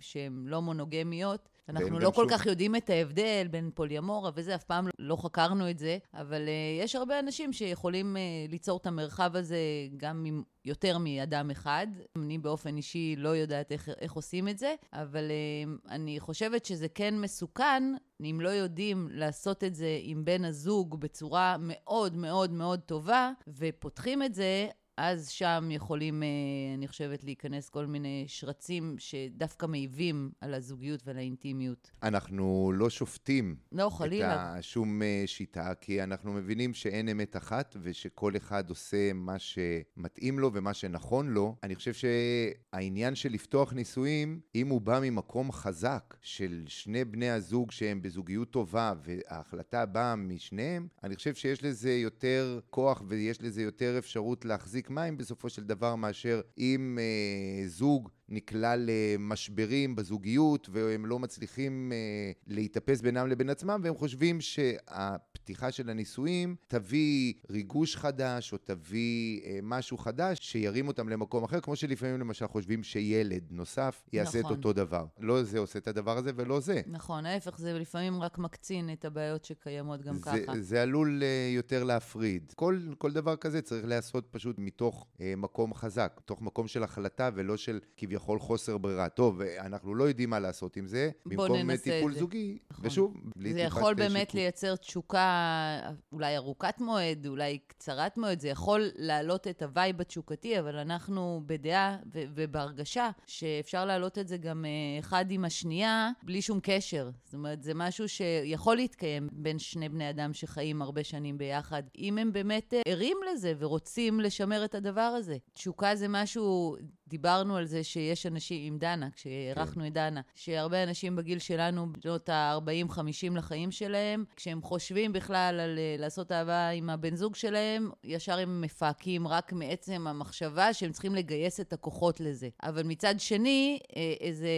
שהן 0.00 0.44
לא 0.46 0.62
מונוגמיות. 0.62 1.48
אנחנו 1.68 1.98
לא 1.98 2.10
כל 2.10 2.22
שוב... 2.22 2.38
כך 2.38 2.46
יודעים 2.46 2.76
את 2.76 2.90
ההבדל 2.90 3.46
בין 3.50 3.70
פוליומורה 3.74 4.30
וזה, 4.34 4.54
אף 4.54 4.64
פעם 4.64 4.88
לא 4.98 5.16
חקרנו 5.16 5.70
את 5.70 5.78
זה, 5.78 5.98
אבל 6.14 6.46
uh, 6.46 6.82
יש 6.84 6.96
הרבה 6.96 7.18
אנשים 7.18 7.52
שיכולים 7.52 8.16
uh, 8.16 8.50
ליצור 8.50 8.78
את 8.78 8.86
המרחב 8.86 9.36
הזה 9.36 9.58
גם 9.96 10.24
עם 10.26 10.42
יותר 10.64 10.98
מאדם 10.98 11.50
אחד. 11.50 11.86
אני 12.18 12.38
באופן 12.38 12.76
אישי 12.76 13.14
לא 13.18 13.28
יודעת 13.28 13.72
איך, 13.72 13.88
איך 14.00 14.12
עושים 14.12 14.48
את 14.48 14.58
זה, 14.58 14.74
אבל 14.92 15.24
uh, 15.30 15.90
אני 15.90 16.20
חושבת 16.20 16.64
שזה 16.64 16.88
כן 16.88 17.20
מסוכן 17.20 17.82
אם 18.24 18.40
לא 18.40 18.48
יודעים 18.48 19.08
לעשות 19.12 19.64
את 19.64 19.74
זה 19.74 19.98
עם 20.02 20.24
בן 20.24 20.44
הזוג 20.44 21.00
בצורה 21.00 21.56
מאוד 21.60 22.16
מאוד 22.16 22.52
מאוד 22.52 22.80
טובה, 22.80 23.30
ופותחים 23.58 24.22
את 24.22 24.34
זה, 24.34 24.68
אז 24.96 25.28
שם 25.28 25.68
יכולים, 25.70 26.22
אה, 26.22 26.28
אני 26.74 26.88
חושבת, 26.88 27.24
להיכנס 27.24 27.68
כל 27.68 27.86
מיני 27.86 28.24
שרצים 28.28 28.96
שדווקא 28.98 29.66
מעיבים 29.66 30.30
על 30.40 30.54
הזוגיות 30.54 31.02
ועל 31.06 31.16
האינטימיות. 31.16 31.90
אנחנו 32.02 32.72
לא 32.74 32.90
שופטים 32.90 33.56
לא, 33.72 33.88
חלילה. 33.88 34.58
את 34.58 34.64
שום 34.64 35.02
אה, 35.02 35.22
שיטה, 35.26 35.72
כי 35.80 36.02
אנחנו 36.02 36.32
מבינים 36.32 36.74
שאין 36.74 37.08
אמת 37.08 37.36
אחת 37.36 37.76
ושכל 37.82 38.36
אחד 38.36 38.70
עושה 38.70 39.12
מה 39.12 39.38
שמתאים 39.38 40.38
לו 40.38 40.50
ומה 40.54 40.74
שנכון 40.74 41.30
לו. 41.30 41.56
אני 41.62 41.74
חושב 41.74 41.92
שהעניין 41.92 43.14
של 43.14 43.32
לפתוח 43.32 43.72
נישואים, 43.72 44.40
אם 44.54 44.68
הוא 44.68 44.80
בא 44.80 45.00
ממקום 45.02 45.52
חזק 45.52 46.16
של 46.20 46.64
שני 46.66 47.04
בני 47.04 47.30
הזוג 47.30 47.70
שהם 47.70 48.02
בזוגיות 48.02 48.50
טובה 48.50 48.92
וההחלטה 49.02 49.86
באה 49.86 50.16
משניהם, 50.16 50.88
אני 51.04 51.16
חושב 51.16 51.34
שיש 51.34 51.64
לזה 51.64 51.92
יותר 51.92 52.60
כוח 52.70 53.02
ויש 53.08 53.42
לזה 53.42 53.62
יותר 53.62 53.98
אפשרות 53.98 54.44
להחזיק 54.44 54.83
להחזיק 54.84 54.90
מים 54.90 55.16
בסופו 55.16 55.48
של 55.48 55.64
דבר, 55.64 55.94
מאשר 55.96 56.40
אם 56.58 56.98
אה, 57.00 57.68
זוג 57.68 58.08
נקלע 58.28 58.74
למשברים 58.76 59.96
בזוגיות 59.96 60.68
והם 60.72 61.06
לא 61.06 61.18
מצליחים 61.18 61.92
אה, 61.92 62.32
להתאפס 62.46 63.00
בינם 63.00 63.26
לבין 63.28 63.50
עצמם 63.50 63.80
והם 63.84 63.94
חושבים 63.94 64.40
שהפתיחה 64.40 65.72
של 65.72 65.90
הנישואים 65.90 66.56
תביא 66.68 67.34
ריגוש 67.50 67.96
חדש 67.96 68.52
או 68.52 68.58
תביא 68.58 69.40
אה, 69.44 69.58
משהו 69.62 69.98
חדש 69.98 70.38
שירים 70.40 70.88
אותם 70.88 71.08
למקום 71.08 71.44
אחר, 71.44 71.60
כמו 71.60 71.76
שלפעמים 71.76 72.20
למשל 72.20 72.46
חושבים 72.46 72.82
שילד 72.82 73.42
נוסף 73.50 74.04
יעשה 74.12 74.38
נכון. 74.38 74.52
את 74.52 74.56
אותו 74.56 74.72
דבר. 74.72 75.06
לא 75.20 75.42
זה 75.42 75.58
עושה 75.58 75.78
את 75.78 75.88
הדבר 75.88 76.18
הזה 76.18 76.30
ולא 76.36 76.60
זה. 76.60 76.80
נכון, 76.86 77.26
ההפך, 77.26 77.58
זה 77.58 77.72
לפעמים 77.72 78.22
רק 78.22 78.38
מקצין 78.38 78.92
את 78.92 79.04
הבעיות 79.04 79.44
שקיימות 79.44 80.02
גם 80.02 80.14
זה, 80.14 80.22
ככה. 80.22 80.60
זה 80.60 80.82
עלול 80.82 81.22
אה, 81.22 81.50
יותר 81.54 81.84
להפריד. 81.84 82.52
כל, 82.56 82.80
כל 82.98 83.12
דבר 83.12 83.36
כזה 83.36 83.62
צריך 83.62 83.86
להיעשות 83.86 84.26
פשוט 84.30 84.58
מתוך 84.58 85.06
מקום 85.36 85.74
חזק, 85.74 86.16
מתוך 86.18 86.42
מקום 86.42 86.68
של 86.68 86.82
החלטה 86.82 87.30
ולא 87.34 87.56
של 87.56 87.80
כביכול... 87.96 88.13
כביכול 88.14 88.38
חוסר 88.38 88.78
ברירה. 88.78 89.08
טוב, 89.08 89.40
אנחנו 89.42 89.94
לא 89.94 90.04
יודעים 90.04 90.30
מה 90.30 90.38
לעשות 90.40 90.76
עם 90.76 90.86
זה, 90.86 91.10
במקום 91.26 91.76
טיפול 91.76 92.14
זוגי, 92.14 92.58
נכון. 92.70 92.86
ושוב, 92.86 93.14
בלי 93.14 93.22
טיפת 93.24 93.44
שיפוט. 93.44 93.54
זה 93.54 93.60
יכול 93.60 93.94
באמת 93.94 94.20
שיפוט. 94.20 94.34
לייצר 94.34 94.76
תשוקה 94.76 95.80
אולי 96.12 96.36
ארוכת 96.36 96.74
מועד, 96.80 97.26
אולי 97.26 97.58
קצרת 97.66 98.18
מועד, 98.18 98.40
זה 98.40 98.48
יכול 98.48 98.90
להעלות 98.96 99.46
את 99.48 99.62
ה 99.62 99.70
vibe 99.70 100.00
התשוקתי, 100.00 100.58
אבל 100.60 100.76
אנחנו 100.76 101.42
בדעה 101.46 101.96
ו- 102.14 102.22
ובהרגשה 102.34 103.10
שאפשר 103.26 103.84
להעלות 103.84 104.18
את 104.18 104.28
זה 104.28 104.36
גם 104.36 104.64
אה, 104.64 104.98
אחד 104.98 105.24
עם 105.30 105.44
השנייה, 105.44 106.10
בלי 106.22 106.42
שום 106.42 106.58
קשר. 106.62 107.10
זאת 107.24 107.34
אומרת, 107.34 107.62
זה 107.62 107.72
משהו 107.74 108.08
שיכול 108.08 108.76
להתקיים 108.76 109.28
בין 109.32 109.58
שני 109.58 109.88
בני 109.88 110.10
אדם 110.10 110.32
שחיים 110.32 110.82
הרבה 110.82 111.04
שנים 111.04 111.38
ביחד, 111.38 111.82
אם 111.98 112.18
הם 112.18 112.32
באמת 112.32 112.74
אה, 112.74 112.80
ערים 112.86 113.16
לזה 113.32 113.52
ורוצים 113.58 114.20
לשמר 114.20 114.64
את 114.64 114.74
הדבר 114.74 115.00
הזה. 115.00 115.36
תשוקה 115.54 115.96
זה 115.96 116.06
משהו, 116.08 116.76
דיברנו 117.08 117.56
על 117.56 117.64
זה 117.64 117.84
שיש 117.84 118.26
אנשים, 118.26 118.72
עם 118.72 118.78
דנה, 118.78 119.08
כשאירחנו 119.10 119.82
כן. 119.82 119.86
את 119.86 119.92
דנה, 119.92 120.20
שהרבה 120.34 120.82
אנשים 120.82 121.16
בגיל 121.16 121.38
שלנו, 121.38 121.92
בשנות 121.92 122.28
ה-40-50 122.28 123.36
לחיים 123.36 123.70
שלהם, 123.70 124.24
כשהם 124.36 124.62
חושבים 124.62 125.12
בכלל 125.12 125.60
על 125.60 125.78
אה, 125.78 126.00
לעשות 126.00 126.32
אהבה 126.32 126.68
עם 126.68 126.90
הבן 126.90 127.16
זוג 127.16 127.34
שלהם, 127.34 127.90
ישר 128.04 128.38
הם 128.38 128.60
מפהקים 128.60 129.28
רק 129.28 129.52
מעצם 129.52 130.06
המחשבה 130.06 130.72
שהם 130.72 130.92
צריכים 130.92 131.14
לגייס 131.14 131.60
את 131.60 131.72
הכוחות 131.72 132.20
לזה. 132.20 132.48
אבל 132.62 132.82
מצד 132.82 133.14
שני, 133.18 133.78
אה, 133.96 134.14
איזה 134.20 134.48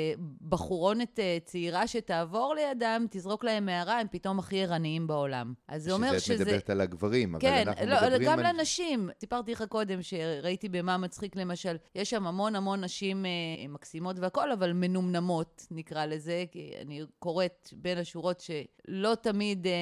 בחורונת 0.49 1.19
uh, 1.19 1.45
צעירה 1.45 1.87
שתעבור 1.87 2.55
לידם, 2.55 3.07
תזרוק 3.11 3.45
להם 3.45 3.69
הערה, 3.69 4.01
הם 4.01 4.07
פתאום 4.11 4.39
הכי 4.39 4.63
ערניים 4.63 5.07
בעולם. 5.07 5.55
אז 5.69 5.83
זה 5.83 5.93
אומר 5.93 6.19
שזה... 6.19 6.35
את 6.35 6.41
מדברת 6.41 6.71
על 6.71 6.81
הגברים, 6.81 7.39
כן, 7.39 7.69
אבל 7.69 7.69
אנחנו 7.69 7.87
לא, 7.87 7.97
מדברים 7.97 8.13
על... 8.13 8.19
כן, 8.19 8.25
גם 8.25 8.39
לנשים. 8.39 9.11
סיפרתי 9.21 9.53
לך 9.53 9.65
קודם 9.69 10.03
שראיתי 10.03 10.69
במה 10.69 10.97
מצחיק 10.97 11.37
למשל, 11.37 11.77
יש 11.95 12.11
שם 12.11 12.27
המון 12.37 12.57
המון 12.57 12.85
נשים 12.85 13.27
אה, 13.27 13.31
מקסימות 13.69 14.19
והכול, 14.19 14.53
אבל 14.53 14.73
מנומנמות, 14.73 15.67
נקרא 15.71 16.07
לזה, 16.07 16.45
כי 16.53 16.73
אני 16.81 17.03
קוראת 17.19 17.69
בין 17.73 17.99
השורות 17.99 18.41
שלא 18.41 19.15
תמיד 19.15 19.67
אה, 19.67 19.73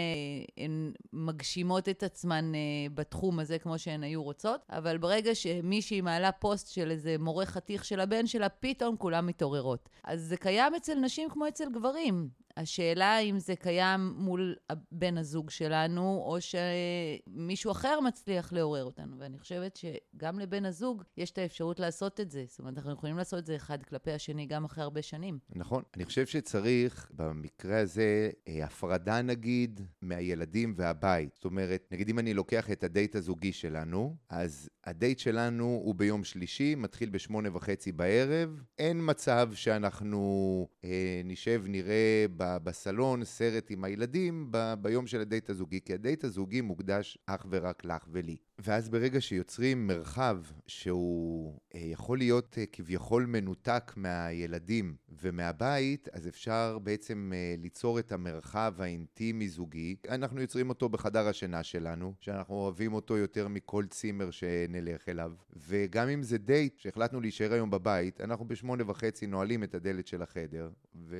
הן 0.64 0.92
מגשימות 1.12 1.88
את 1.88 2.02
עצמן 2.02 2.54
אה, 2.54 2.60
בתחום 2.94 3.38
הזה 3.38 3.58
כמו 3.58 3.78
שהן 3.78 4.02
היו 4.02 4.22
רוצות, 4.22 4.60
אבל 4.70 4.98
ברגע 4.98 5.34
שמישהי 5.34 6.00
מעלה 6.00 6.32
פוסט 6.32 6.68
של 6.68 6.90
איזה 6.90 7.16
מורה 7.18 7.46
חתיך 7.46 7.84
של 7.84 8.00
הבן 8.00 8.26
שלה, 8.26 8.48
פתאום 8.48 8.96
כולם 8.96 9.26
מתעוררות. 9.26 9.88
אז 10.04 10.20
זה 10.20 10.36
קיים 10.36 10.74
אצל 10.74 10.94
נשים 10.94 11.30
כמו 11.30 11.48
אצל 11.48 11.70
גברים. 11.72 12.28
השאלה 12.56 13.18
אם 13.18 13.38
זה 13.38 13.56
קיים 13.56 14.14
מול 14.16 14.56
בן 14.92 15.18
הזוג 15.18 15.50
שלנו, 15.50 16.22
או 16.26 16.38
שמישהו 16.40 17.72
אחר 17.72 18.00
מצליח 18.00 18.52
לעורר 18.52 18.84
אותנו. 18.84 19.16
ואני 19.18 19.38
חושבת 19.38 19.76
שגם 19.76 20.38
לבן 20.38 20.64
הזוג 20.64 21.02
יש 21.16 21.30
את 21.30 21.38
האפשרות 21.38 21.80
לעשות 21.80 22.20
את 22.20 22.30
זה. 22.30 22.44
זאת 22.48 22.58
אומרת, 22.58 22.76
אנחנו 22.76 22.92
יכולים 22.92 23.16
לעשות 23.16 23.38
את 23.38 23.46
זה 23.46 23.56
אחד 23.56 23.82
כלפי 23.82 24.12
השני 24.12 24.46
גם 24.46 24.64
אחרי 24.64 24.84
הרבה 24.84 25.02
שנים. 25.02 25.38
נכון. 25.54 25.82
אני 25.96 26.04
חושב 26.04 26.26
שצריך, 26.26 27.10
במקרה 27.14 27.80
הזה, 27.80 28.30
אה, 28.48 28.64
הפרדה 28.64 29.22
נגיד 29.22 29.80
מהילדים 30.02 30.74
והבית. 30.76 31.34
זאת 31.34 31.44
אומרת, 31.44 31.88
נגיד 31.90 32.08
אם 32.08 32.18
אני 32.18 32.34
לוקח 32.34 32.70
את 32.70 32.84
הדייט 32.84 33.16
הזוגי 33.16 33.52
שלנו, 33.52 34.16
אז 34.28 34.68
הדייט 34.84 35.18
שלנו 35.18 35.80
הוא 35.84 35.94
ביום 35.94 36.24
שלישי, 36.24 36.74
מתחיל 36.74 37.10
בשמונה 37.10 37.56
וחצי 37.56 37.92
בערב. 37.92 38.62
אין 38.78 39.00
מצב 39.02 39.50
שאנחנו 39.54 40.68
אה, 40.84 41.20
נשב, 41.24 41.64
נראה 41.68 42.26
בסלון 42.62 43.24
סרט 43.24 43.70
עם 43.70 43.84
הילדים 43.84 44.52
ביום 44.80 45.06
של 45.06 45.20
הדייט 45.20 45.50
הזוגי, 45.50 45.80
כי 45.84 45.94
הדייט 45.94 46.24
הזוגי 46.24 46.60
מוקדש 46.60 47.18
אך 47.26 47.46
ורק 47.50 47.84
לך 47.84 48.04
ולי. 48.12 48.36
ואז 48.58 48.88
ברגע 48.88 49.20
שיוצרים 49.20 49.86
מרחב 49.86 50.38
שהוא 50.66 51.58
אה, 51.74 51.80
יכול 51.80 52.18
להיות 52.18 52.58
אה, 52.58 52.66
כביכול 52.72 53.26
מנותק 53.26 53.92
מהילדים 53.96 54.96
ומהבית, 55.22 56.08
אז 56.12 56.28
אפשר 56.28 56.78
בעצם 56.82 57.32
אה, 57.34 57.54
ליצור 57.58 57.98
את 57.98 58.12
המרחב 58.12 58.74
האינטימי-זוגי. 58.78 59.96
אנחנו 60.08 60.40
יוצרים 60.40 60.68
אותו 60.68 60.88
בחדר 60.88 61.28
השינה 61.28 61.62
שלנו, 61.62 62.14
שאנחנו 62.20 62.54
אוהבים 62.54 62.94
אותו 62.94 63.16
יותר 63.16 63.48
מכל 63.48 63.84
צימר 63.86 64.30
שנלך 64.30 65.08
אליו. 65.08 65.32
וגם 65.56 66.08
אם 66.08 66.22
זה 66.22 66.38
דייט 66.38 66.78
שהחלטנו 66.78 67.20
להישאר 67.20 67.52
היום 67.52 67.70
בבית, 67.70 68.20
אנחנו 68.20 68.48
בשמונה 68.48 68.90
וחצי 68.90 69.26
נועלים 69.26 69.64
את 69.64 69.74
הדלת 69.74 70.06
של 70.06 70.22
החדר, 70.22 70.70
ו... 70.94 71.16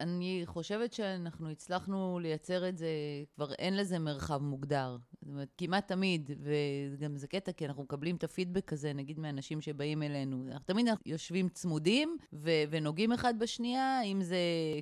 אני 0.00 0.42
חושבת 0.46 0.92
שאנחנו 0.92 1.50
הצלחנו 1.50 2.18
לייצר 2.22 2.68
את 2.68 2.78
זה, 2.78 2.88
כבר 3.34 3.52
אין 3.52 3.76
לזה 3.76 3.98
מרחב 3.98 4.42
מוגדר. 4.42 4.96
זאת 5.20 5.28
אומרת, 5.28 5.48
כמעט 5.58 5.88
תמיד, 5.88 6.30
וגם 6.92 7.16
זה 7.16 7.26
קטע, 7.26 7.52
כי 7.52 7.66
אנחנו 7.66 7.82
מקבלים 7.82 8.16
את 8.16 8.24
הפידבק 8.24 8.72
הזה, 8.72 8.92
נגיד 8.92 9.20
מאנשים 9.20 9.60
שבאים 9.60 10.02
אלינו. 10.02 10.44
אנחנו 10.46 10.64
תמיד 10.66 10.86
יושבים 11.06 11.48
צמודים 11.48 12.16
ו- 12.32 12.62
ונוגעים 12.70 13.12
אחד 13.12 13.34
בשנייה, 13.38 14.02
אם 14.02 14.22
זה 14.22 14.38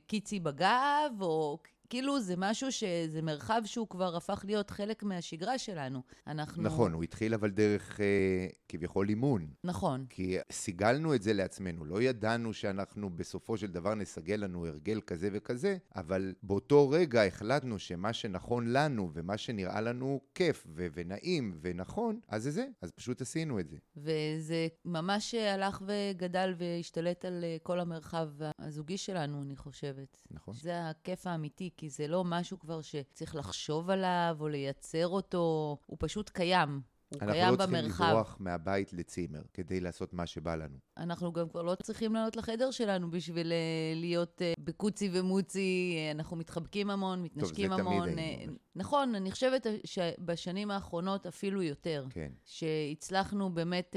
קיצי 0.07 0.41
בגב, 0.41 1.13
או 1.21 1.59
כאילו 1.91 2.21
זה 2.21 2.35
משהו 2.37 2.73
שזה 2.73 3.23
מרחב 3.23 3.63
שהוא 3.65 3.89
כבר 3.89 4.17
הפך 4.17 4.45
להיות 4.47 4.71
חלק 4.71 5.03
מהשגרה 5.03 5.59
שלנו. 5.59 6.03
אנחנו... 6.27 6.63
נכון, 6.63 6.93
הוא 6.93 7.03
התחיל 7.05 7.35
אבל 7.35 7.51
דרך 7.51 8.01
אה, 8.01 8.47
כביכול 8.69 9.09
אימון. 9.09 9.47
נכון. 9.65 10.07
כי 10.11 10.37
סיגלנו 10.53 11.15
את 11.15 11.23
זה 11.23 11.33
לעצמנו, 11.33 11.85
לא 11.85 12.03
ידענו 12.03 12.53
שאנחנו 12.53 13.11
בסופו 13.11 13.57
של 13.57 13.67
דבר 13.67 13.95
נסגל 13.95 14.35
לנו 14.35 14.67
הרגל 14.67 15.01
כזה 15.01 15.29
וכזה, 15.33 15.77
אבל 15.97 16.35
באותו 16.43 16.91
רגע 16.91 17.25
החלטנו 17.25 17.79
שמה 17.79 18.13
שנכון 18.13 18.73
לנו 18.73 19.11
ומה 19.13 19.37
שנראה 19.37 19.81
לנו 19.81 20.21
כיף 20.35 20.67
ו- 20.71 20.87
ונעים 20.95 21.59
ונכון, 21.61 22.21
אז 22.29 22.43
זה 22.43 22.51
זה, 22.51 22.67
אז 22.83 22.91
פשוט 22.91 23.21
עשינו 23.21 23.61
את 23.61 23.69
זה. 23.69 23.77
וזה 23.97 24.69
ממש 24.85 25.35
הלך 25.35 25.83
וגדל 25.87 26.55
והשתלט 26.59 27.25
על 27.25 27.45
אה, 27.45 27.57
כל 27.63 27.81
המרחב 27.81 28.29
הזוגי 28.59 28.97
שלנו, 28.97 29.43
אני 29.43 29.57
חושבת. 29.57 30.27
נכון. 30.31 30.55
זה 30.55 30.89
הכיף 30.89 31.27
האמיתי, 31.27 31.71
כי 31.79 31.91
זה 31.91 32.09
לא 32.09 32.25
משהו 32.25 32.59
כבר 32.59 32.81
שצריך 32.81 33.37
לחשוב 33.37 33.91
עליו 33.91 34.37
או 34.41 34.49
לייצר 34.49 35.09
אותו, 35.09 35.77
הוא 35.87 35.97
פשוט 36.01 36.29
קיים. 36.31 36.81
הוא 37.09 37.21
קיים 37.21 37.55
במרחב. 37.55 37.73
אנחנו 37.73 37.75
לא 37.75 37.85
צריכים 37.85 38.11
לברוח 38.11 38.37
מהבית 38.41 38.93
לצימר 38.93 39.43
כדי 39.55 39.81
לעשות 39.81 40.13
מה 40.13 40.27
שבא 40.27 40.55
לנו. 40.55 40.77
אנחנו 40.97 41.33
גם 41.33 41.49
כבר 41.49 41.63
לא 41.63 41.75
צריכים 41.83 42.15
לעלות 42.15 42.37
לחדר 42.37 42.71
שלנו 42.71 43.11
בשביל 43.11 43.47
uh, 43.47 43.99
להיות 44.01 44.43
uh, 44.43 44.61
בקוצי 44.61 45.11
ומוצי, 45.13 45.97
uh, 45.97 46.17
אנחנו 46.17 46.37
מתחבקים 46.37 46.91
המון, 46.91 47.23
מתנשקים 47.23 47.71
טוב, 47.71 47.81
המון. 47.81 47.95
טוב, 47.95 48.05
זה 48.05 48.13
תמיד 48.13 48.19
היינו. 48.19 48.53
נכון, 48.77 49.15
אני 49.15 49.31
חושבת 49.31 49.67
שבשנים 49.85 50.71
האחרונות 50.71 51.27
אפילו 51.27 51.63
יותר. 51.63 52.07
כן. 52.11 52.33
שהצלחנו 52.45 53.55
באמת 53.55 53.97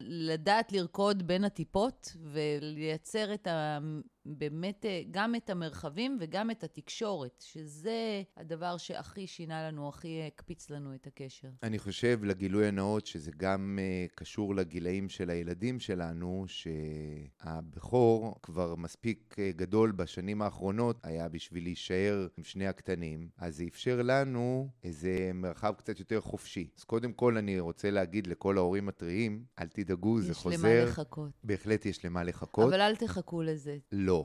לדעת 0.00 0.72
לרקוד 0.72 1.26
בין 1.26 1.44
הטיפות 1.44 2.16
ולייצר 2.22 3.34
את 3.34 3.46
ה... 3.46 3.78
באמת 4.38 4.84
גם 5.10 5.34
את 5.34 5.50
המרחבים 5.50 6.18
וגם 6.20 6.50
את 6.50 6.64
התקשורת, 6.64 7.44
שזה 7.46 8.22
הדבר 8.36 8.76
שהכי 8.76 9.26
שינה 9.26 9.68
לנו, 9.68 9.88
הכי 9.88 10.22
הקפיץ 10.26 10.70
לנו 10.70 10.94
את 10.94 11.06
הקשר. 11.06 11.48
אני 11.62 11.78
חושב, 11.78 12.20
לגילוי 12.24 12.66
הנאות, 12.66 13.06
שזה 13.06 13.30
גם 13.36 13.78
uh, 13.78 14.14
קשור 14.14 14.54
לגילאים 14.54 15.08
של 15.08 15.30
הילדים 15.30 15.80
שלנו, 15.80 16.44
שהבכור 17.40 18.34
כבר 18.42 18.74
מספיק 18.74 19.34
uh, 19.38 19.56
גדול 19.56 19.92
בשנים 19.92 20.42
האחרונות 20.42 21.00
היה 21.02 21.28
בשביל 21.28 21.62
להישאר 21.62 22.26
עם 22.36 22.44
שני 22.44 22.66
הקטנים, 22.66 23.28
אז 23.38 23.56
זה 23.56 23.64
אפשר 23.68 24.02
לנו 24.04 24.68
איזה 24.84 25.30
מרחב 25.34 25.74
קצת 25.76 25.98
יותר 25.98 26.20
חופשי. 26.20 26.68
אז 26.78 26.84
קודם 26.84 27.12
כל 27.12 27.36
אני 27.36 27.60
רוצה 27.60 27.90
להגיד 27.90 28.26
לכל 28.26 28.58
ההורים 28.58 28.88
הטריים, 28.88 29.44
אל 29.58 29.66
תדאגו, 29.68 30.20
זה 30.20 30.34
חוזר. 30.34 30.54
יש 30.54 30.64
למה 30.64 30.84
לחכות. 30.84 31.30
בהחלט 31.44 31.86
יש 31.86 32.04
למה 32.04 32.24
לחכות. 32.24 32.72
אבל 32.72 32.80
אל 32.80 32.96
תחכו 32.96 33.42
לזה. 33.42 33.78
לא. 33.92 34.19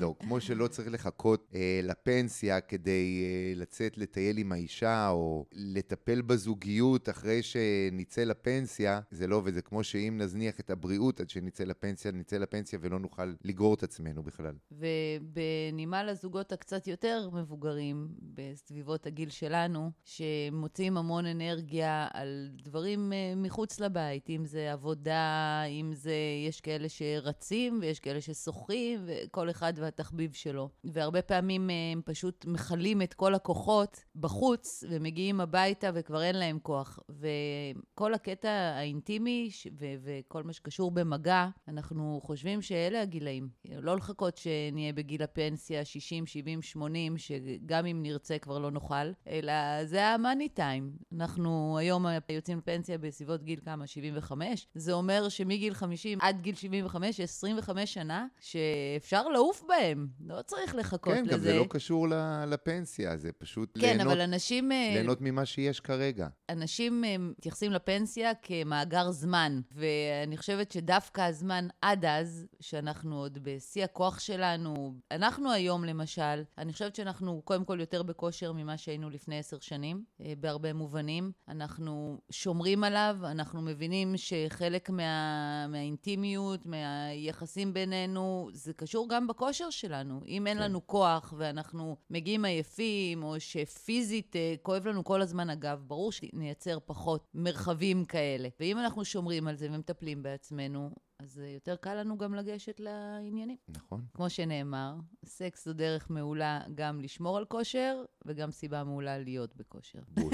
לא, 0.00 0.14
כמו 0.20 0.40
שלא 0.40 0.66
צריך 0.66 0.88
לחכות 0.92 1.50
אה, 1.54 1.80
לפנסיה 1.82 2.60
כדי 2.60 3.24
אה, 3.24 3.60
לצאת 3.60 3.98
לטייל 3.98 4.38
עם 4.38 4.52
האישה, 4.52 5.08
או 5.08 5.46
לטפל 5.52 6.22
בזוגיות 6.22 7.08
אחרי 7.08 7.42
שנצא 7.42 8.24
לפנסיה, 8.24 9.00
זה 9.10 9.26
לא 9.26 9.36
עובד. 9.36 9.52
זה 9.54 9.62
כמו 9.62 9.84
שאם 9.84 10.14
נזניח 10.18 10.60
את 10.60 10.70
הבריאות 10.70 11.20
עד 11.20 11.30
שנצא 11.30 11.64
לפנסיה, 11.64 12.12
נצא 12.12 12.36
לפנסיה 12.36 12.78
ולא 12.82 12.98
נוכל 12.98 13.34
לגרור 13.44 13.74
את 13.74 13.82
עצמנו 13.82 14.22
בכלל. 14.22 14.54
ובנימה 14.72 16.04
לזוגות 16.04 16.52
הקצת 16.52 16.86
יותר 16.86 17.28
מבוגרים, 17.32 18.08
בסביבות 18.34 19.06
הגיל 19.06 19.30
שלנו, 19.30 19.90
שמוצאים 20.04 20.96
המון 20.96 21.26
אנרגיה 21.26 22.08
על 22.12 22.50
דברים 22.62 23.12
אה, 23.12 23.32
מחוץ 23.36 23.80
לבית, 23.80 24.30
אם 24.30 24.44
זה 24.44 24.72
עבודה, 24.72 25.62
אם 25.68 25.92
זה, 25.94 26.14
יש 26.48 26.60
כאלה 26.60 26.88
שרצים 26.88 27.78
ויש 27.82 28.00
כאלה 28.00 28.20
ששוחים, 28.20 28.72
וכל 29.04 29.50
אחד 29.50 29.72
והתחביב 29.76 30.32
שלו. 30.32 30.68
והרבה 30.84 31.22
פעמים 31.22 31.70
אה, 31.70 31.74
הם 31.92 32.02
פשוט 32.04 32.44
מכלים 32.46 33.02
את 33.02 33.14
כל 33.14 33.34
הכוחות 33.34 34.04
בחוץ, 34.16 34.84
ומגיעים 34.90 35.40
הביתה 35.40 35.90
וכבר 35.94 36.22
אין 36.22 36.36
להם 36.36 36.58
כוח. 36.62 36.98
וכל 37.08 38.14
הקטע 38.14 38.50
האינטימי 38.50 39.50
ו- 39.78 39.94
וכל 40.02 40.42
מה 40.42 40.52
שקשור 40.52 40.90
במגע, 40.90 41.48
אנחנו 41.68 42.20
חושבים 42.22 42.62
שאלה 42.62 43.02
הגילאים. 43.02 43.48
לא 43.70 43.96
לחכות 43.96 44.36
שנהיה 44.36 44.92
בגיל 44.92 45.22
הפנסיה 45.22 45.84
60, 45.84 46.26
70, 46.26 46.62
80, 46.62 47.18
שגם 47.18 47.86
אם 47.86 48.02
נרצה 48.02 48.38
כבר 48.38 48.58
לא 48.58 48.70
נוכל, 48.70 49.12
אלא 49.26 49.84
זה 49.84 50.06
המאני 50.06 50.48
טיים. 50.48 50.92
אנחנו 51.12 51.78
היום 51.78 52.06
יוצאים 52.28 52.58
לפנסיה 52.58 52.98
בסביבות 52.98 53.42
גיל 53.42 53.60
כמה? 53.64 53.86
75? 53.86 54.66
זה 54.74 54.92
אומר 54.92 55.28
שמגיל 55.28 55.74
50 55.74 56.18
עד 56.22 56.40
גיל 56.40 56.54
75, 56.54 57.20
25 57.20 57.94
שנה, 57.94 58.26
ש... 58.40 58.56
אפשר 58.96 59.28
לעוף 59.28 59.62
בהם, 59.68 60.08
לא 60.26 60.42
צריך 60.42 60.74
לחכות 60.74 61.14
כן, 61.14 61.22
לזה. 61.22 61.30
כן, 61.30 61.36
גם 61.36 61.42
זה 61.42 61.54
לא 61.54 61.66
קשור 61.68 62.06
לפנסיה, 62.46 63.16
זה 63.16 63.32
פשוט 63.32 63.78
כן, 63.78 63.80
ליהנות, 63.80 64.06
אבל 64.06 64.20
אנשים... 64.20 64.72
אה, 64.72 64.90
ליהנות 64.92 65.20
ממה 65.20 65.46
שיש 65.46 65.80
כרגע. 65.80 66.28
אנשים 66.48 67.04
אה, 67.04 67.16
מתייחסים 67.18 67.72
לפנסיה 67.72 68.34
כמאגר 68.34 69.10
זמן, 69.10 69.60
ואני 69.72 70.36
חושבת 70.36 70.72
שדווקא 70.72 71.20
הזמן 71.20 71.68
עד 71.82 72.04
אז, 72.04 72.46
שאנחנו 72.60 73.18
עוד 73.18 73.38
בשיא 73.42 73.84
הכוח 73.84 74.20
שלנו, 74.20 74.94
אנחנו 75.10 75.52
היום 75.52 75.84
למשל, 75.84 76.42
אני 76.58 76.72
חושבת 76.72 76.96
שאנחנו 76.96 77.42
קודם 77.44 77.64
כל 77.64 77.80
יותר 77.80 78.02
בכושר 78.02 78.52
ממה 78.52 78.76
שהיינו 78.76 79.10
לפני 79.10 79.38
עשר 79.38 79.58
שנים, 79.60 80.04
אה, 80.20 80.32
בהרבה 80.40 80.72
מובנים. 80.72 81.32
אנחנו 81.48 82.18
שומרים 82.30 82.84
עליו, 82.84 83.16
אנחנו 83.24 83.62
מבינים 83.62 84.16
שחלק 84.16 84.90
מה, 84.90 85.66
מהאינטימיות, 85.68 86.66
מהיחסים 86.66 87.74
בינינו, 87.74 88.50
זה 88.62 88.72
קשור 88.72 89.08
גם 89.08 89.26
בכושר 89.26 89.70
שלנו. 89.70 90.20
אם 90.26 90.46
אין 90.46 90.58
כן. 90.58 90.62
לנו 90.62 90.86
כוח 90.86 91.34
ואנחנו 91.36 91.96
מגיעים 92.10 92.44
עייפים, 92.44 93.22
או 93.22 93.40
שפיזית 93.40 94.36
אה, 94.36 94.54
כואב 94.62 94.86
לנו 94.86 95.04
כל 95.04 95.22
הזמן 95.22 95.50
הגב, 95.50 95.82
ברור 95.86 96.12
שנייצר 96.12 96.78
פחות 96.86 97.30
מרחבים 97.34 98.04
כאלה. 98.04 98.48
ואם 98.60 98.78
אנחנו 98.78 99.04
שומרים 99.04 99.48
על 99.48 99.56
זה 99.56 99.68
ומטפלים 99.70 100.22
בעצמנו, 100.22 100.90
אז 101.22 101.42
יותר 101.54 101.76
קל 101.76 101.94
לנו 101.94 102.18
גם 102.18 102.34
לגשת 102.34 102.80
לעניינים. 102.80 103.56
נכון. 103.68 104.04
כמו 104.14 104.30
שנאמר, 104.30 104.94
סקס 105.24 105.64
זו 105.64 105.72
דרך 105.72 106.10
מעולה 106.10 106.60
גם 106.74 107.00
לשמור 107.00 107.36
על 107.38 107.44
כושר, 107.44 108.04
וגם 108.26 108.50
סיבה 108.50 108.84
מעולה 108.84 109.18
להיות 109.18 109.56
בכושר. 109.56 109.98
בול. 110.08 110.32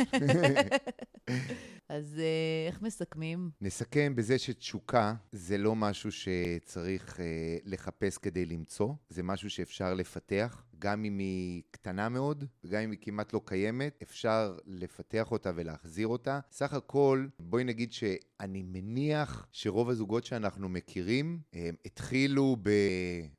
אז 1.88 2.18
אה, 2.18 2.68
איך 2.68 2.83
מסכמים? 2.83 3.51
נסכם 3.61 4.16
בזה 4.16 4.38
שתשוקה 4.38 5.14
זה 5.33 5.59
לא 5.59 5.77
משהו 5.77 6.11
שצריך 6.12 7.20
אה, 7.20 7.57
לחפש 7.64 8.18
כדי 8.18 8.46
למצוא, 8.46 8.94
זה 9.09 9.22
משהו 9.22 9.51
שאפשר 9.51 9.94
לפתח. 9.94 10.64
גם 10.78 11.04
אם 11.04 11.18
היא 11.18 11.62
קטנה 11.70 12.08
מאוד, 12.08 12.44
וגם 12.64 12.82
אם 12.82 12.90
היא 12.90 12.98
כמעט 13.02 13.32
לא 13.32 13.40
קיימת, 13.44 13.98
אפשר 14.02 14.56
לפתח 14.66 15.32
אותה 15.32 15.50
ולהחזיר 15.54 16.06
אותה. 16.06 16.40
סך 16.50 16.72
הכל, 16.72 17.26
בואי 17.40 17.64
נגיד 17.64 17.92
שאני 17.92 18.62
מניח 18.62 19.46
שרוב 19.52 19.90
הזוגות 19.90 20.24
שאנחנו 20.24 20.68
מכירים, 20.68 21.40
הם 21.52 21.74
התחילו 21.84 22.56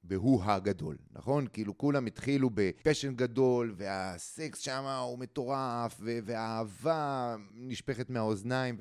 בהו 0.03 0.43
הגדול, 0.43 0.97
נכון? 1.11 1.47
כאילו 1.53 1.77
כולם 1.77 2.05
התחילו 2.05 2.49
בפשן 2.53 3.15
גדול, 3.15 3.73
והסקס 3.77 4.59
שם 4.59 4.83
הוא 4.83 5.19
מטורף, 5.19 6.01
והאהבה 6.01 7.35
נשפכת 7.53 8.09
מהאוזניים. 8.09 8.77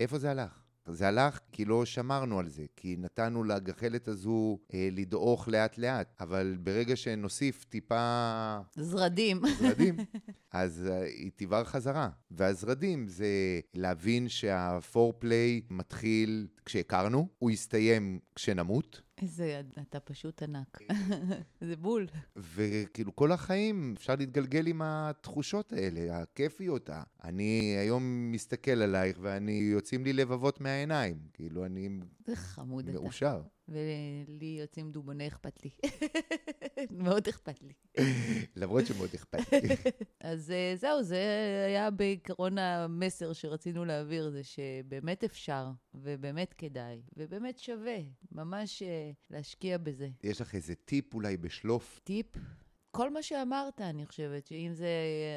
איפה 0.00 0.18
זה 0.18 0.30
הלך? 0.30 0.61
זה 0.86 1.08
הלך 1.08 1.38
כי 1.52 1.64
לא 1.64 1.84
שמרנו 1.84 2.38
על 2.38 2.48
זה, 2.48 2.64
כי 2.76 2.96
נתנו 2.98 3.44
לגחלת 3.44 4.08
הזו 4.08 4.58
אה, 4.74 4.88
לדעוך 4.92 5.48
לאט-לאט, 5.48 6.14
אבל 6.20 6.56
ברגע 6.60 6.96
שנוסיף 6.96 7.64
טיפה... 7.64 8.58
זרדים. 8.76 9.40
זרדים, 9.58 9.96
אז 10.52 10.88
אה, 10.90 11.02
היא 11.02 11.30
תיבר 11.36 11.64
חזרה. 11.64 12.08
והזרדים 12.30 13.08
זה 13.08 13.26
להבין 13.74 14.28
שהפורפליי 14.28 15.60
מתחיל 15.70 16.46
כשהכרנו, 16.64 17.28
הוא 17.38 17.50
יסתיים 17.50 18.18
כשנמות. 18.34 19.00
איזה, 19.20 19.60
אתה 19.80 20.00
פשוט 20.00 20.42
ענק. 20.42 20.78
זה 21.68 21.76
בול. 21.76 22.06
וכאילו 22.36 23.16
כל 23.16 23.32
החיים 23.32 23.94
אפשר 23.96 24.14
להתגלגל 24.16 24.66
עם 24.66 24.82
התחושות 24.82 25.72
האלה, 25.72 26.18
הכיפיות. 26.18 26.90
אני 27.24 27.76
היום 27.80 28.32
מסתכל 28.32 28.70
עלייך 28.82 29.18
ואני, 29.20 29.52
יוצאים 29.52 30.04
לי 30.04 30.12
לבבות 30.12 30.60
מהעיניים. 30.60 31.18
כאילו, 31.32 31.66
אני... 31.66 31.88
זה 32.26 32.36
חמוד 32.36 32.88
אתה. 32.88 33.00
מאושר. 33.00 33.42
ולי 33.68 34.58
יוצאים 34.60 34.92
דובוני 34.92 35.28
אכפת 35.28 35.64
לי. 35.64 35.70
מאוד 36.90 37.28
אכפת 37.28 37.62
לי. 37.62 37.72
למרות 38.56 38.86
שמאוד 38.86 39.10
אכפת 39.14 39.52
לי. 39.52 39.74
אז 40.30 40.50
אה, 40.50 40.72
זהו, 40.76 41.02
זה 41.02 41.24
היה 41.66 41.90
בעיקרון 41.90 42.58
המסר 42.58 43.32
שרצינו 43.32 43.84
להעביר, 43.84 44.30
זה 44.30 44.40
שבאמת 44.44 45.24
אפשר, 45.24 45.66
ובאמת 45.94 46.54
כדאי, 46.58 47.02
ובאמת 47.16 47.58
שווה, 47.58 47.98
ממש 48.32 48.82
אה, 48.82 49.10
להשקיע 49.30 49.78
בזה. 49.78 50.08
יש 50.22 50.40
לך 50.40 50.54
איזה 50.54 50.74
טיפ 50.74 51.14
אולי 51.14 51.36
בשלוף? 51.36 52.00
טיפ? 52.04 52.26
כל 52.94 53.10
מה 53.10 53.22
שאמרת, 53.22 53.80
אני 53.80 54.06
חושבת, 54.06 54.46
שאם 54.46 54.70
זה 54.74 54.88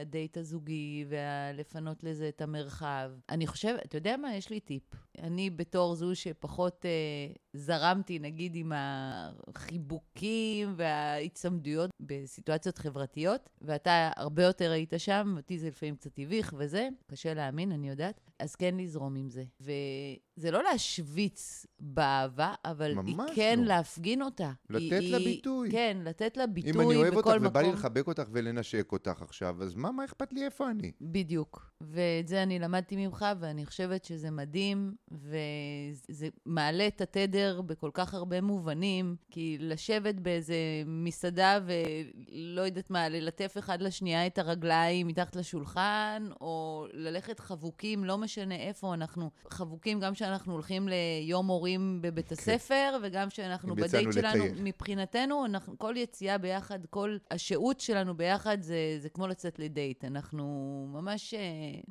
הדייט 0.02 0.38
הזוגי 0.38 1.06
ולפנות 1.08 2.04
לזה 2.04 2.30
את 2.30 2.42
המרחב. 2.42 3.12
אני 3.30 3.48
חושבת, 3.48 3.86
אתה 3.86 3.98
יודע 3.98 4.18
מה? 4.18 4.36
יש 4.36 4.50
לי 4.50 4.60
טיפ. 4.60 4.84
אני 5.20 5.50
בתור 5.50 5.96
זו 5.96 6.16
שפחות 6.16 6.86
אה, 6.86 7.34
זרמתי, 7.56 8.20
נגיד, 8.20 8.56
עם 8.56 8.72
החיבוקים 8.76 10.74
וההיצמדויות 10.78 11.90
בסיטואציות 12.00 12.78
חברתיות, 12.78 13.50
ואתה 13.62 14.12
הרבה 14.16 14.44
יותר 14.44 14.72
היית 14.72 14.94
שם, 14.98 15.34
אותי 15.38 15.60
זה 15.60 15.68
לפעמים 15.68 15.96
קצת 15.96 16.20
הביך 16.20 16.54
וזה, 16.58 16.88
קשה 17.08 17.34
להאמין, 17.34 17.72
אני 17.72 17.90
יודעת, 17.90 18.22
אז 18.40 18.56
כן 18.56 18.76
לזרום 18.78 19.16
עם 19.16 19.30
זה. 19.30 19.44
וזה 19.62 20.52
לא 20.52 20.64
להשוויץ 20.64 21.66
באהבה, 21.80 22.54
אבל 22.66 22.94
היא 23.06 23.18
כן 23.36 23.60
לא. 23.60 23.66
להפגין 23.66 24.22
אותה. 24.22 24.52
לתת 24.70 25.00
היא, 25.00 25.12
לה 25.12 25.20
ביטוי. 25.20 25.72
כן, 25.72 25.98
לתת 26.04 26.38
לה 26.38 26.48
ביטוי 26.48 26.72
בכל 26.72 26.80
מקום. 26.80 26.92
אם 26.92 26.98
אני 26.98 27.04
אוהב 27.04 27.16
אותך 27.16 27.28
מקום. 27.28 27.46
ובא 27.46 27.62
לי 27.62 27.72
לחבק 27.72 28.08
אותך 28.08 28.24
ולנשק 28.32 28.92
אותך 28.92 29.22
עכשיו, 29.22 29.64
אז 29.64 29.76
מה, 29.76 29.92
מה 29.92 30.06
אכפת 30.06 30.34
לי 30.34 30.46
איפה 30.46 30.72
אני? 30.72 30.92
בדיוק. 31.02 31.72
ואת 31.82 32.28
זה 32.28 32.44
אני 32.44 32.60
למדתי 32.60 32.96
ממך, 32.96 33.26
ואני 33.40 33.66
חושבת 33.66 34.06
שזה 34.06 34.32
מדהים, 34.32 34.96
וזה 35.12 36.28
מעלה 36.46 36.88
את 36.88 37.02
התדר 37.02 37.45
בכל 37.54 37.90
כך 37.94 38.14
הרבה 38.14 38.42
מובנים, 38.42 39.16
כי 39.32 39.58
לשבת 39.60 40.16
באיזה 40.16 40.56
מסעדה 40.86 41.60
ולא 41.66 42.62
יודעת 42.62 42.90
מה, 42.90 43.10
ללטף 43.10 43.56
אחד 43.60 43.82
לשנייה 43.82 44.28
את 44.28 44.38
הרגליים 44.38 45.08
מתחת 45.08 45.36
לשולחן, 45.36 46.30
או 46.42 46.86
ללכת 46.94 47.40
חבוקים, 47.40 48.04
לא 48.04 48.18
משנה 48.18 48.56
איפה, 48.56 48.94
אנחנו 48.94 49.30
חבוקים 49.50 50.00
גם 50.00 50.14
כשאנחנו 50.14 50.54
הולכים 50.54 50.88
ליום 50.88 51.48
הורים 51.48 52.00
בבית 52.02 52.28
כן. 52.28 52.36
הספר. 52.36 53.00
וגם 53.04 53.30
כשאנחנו 53.30 53.76
בדייט 53.76 54.14
שלנו, 54.14 54.46
לטייל. 54.46 54.64
מבחינתנו, 54.64 55.46
אנחנו, 55.46 55.78
כל 55.78 55.94
יציאה 55.98 56.38
ביחד, 56.38 56.86
כל 56.90 57.18
השהות 57.32 57.80
שלנו 57.80 58.18
ביחד, 58.18 58.62
זה, 58.62 58.98
זה 59.00 59.10
כמו 59.10 59.28
לצאת 59.28 59.60
לדייט. 59.60 60.06
אנחנו 60.06 60.46
ממש 60.94 61.34
אה, 61.34 61.40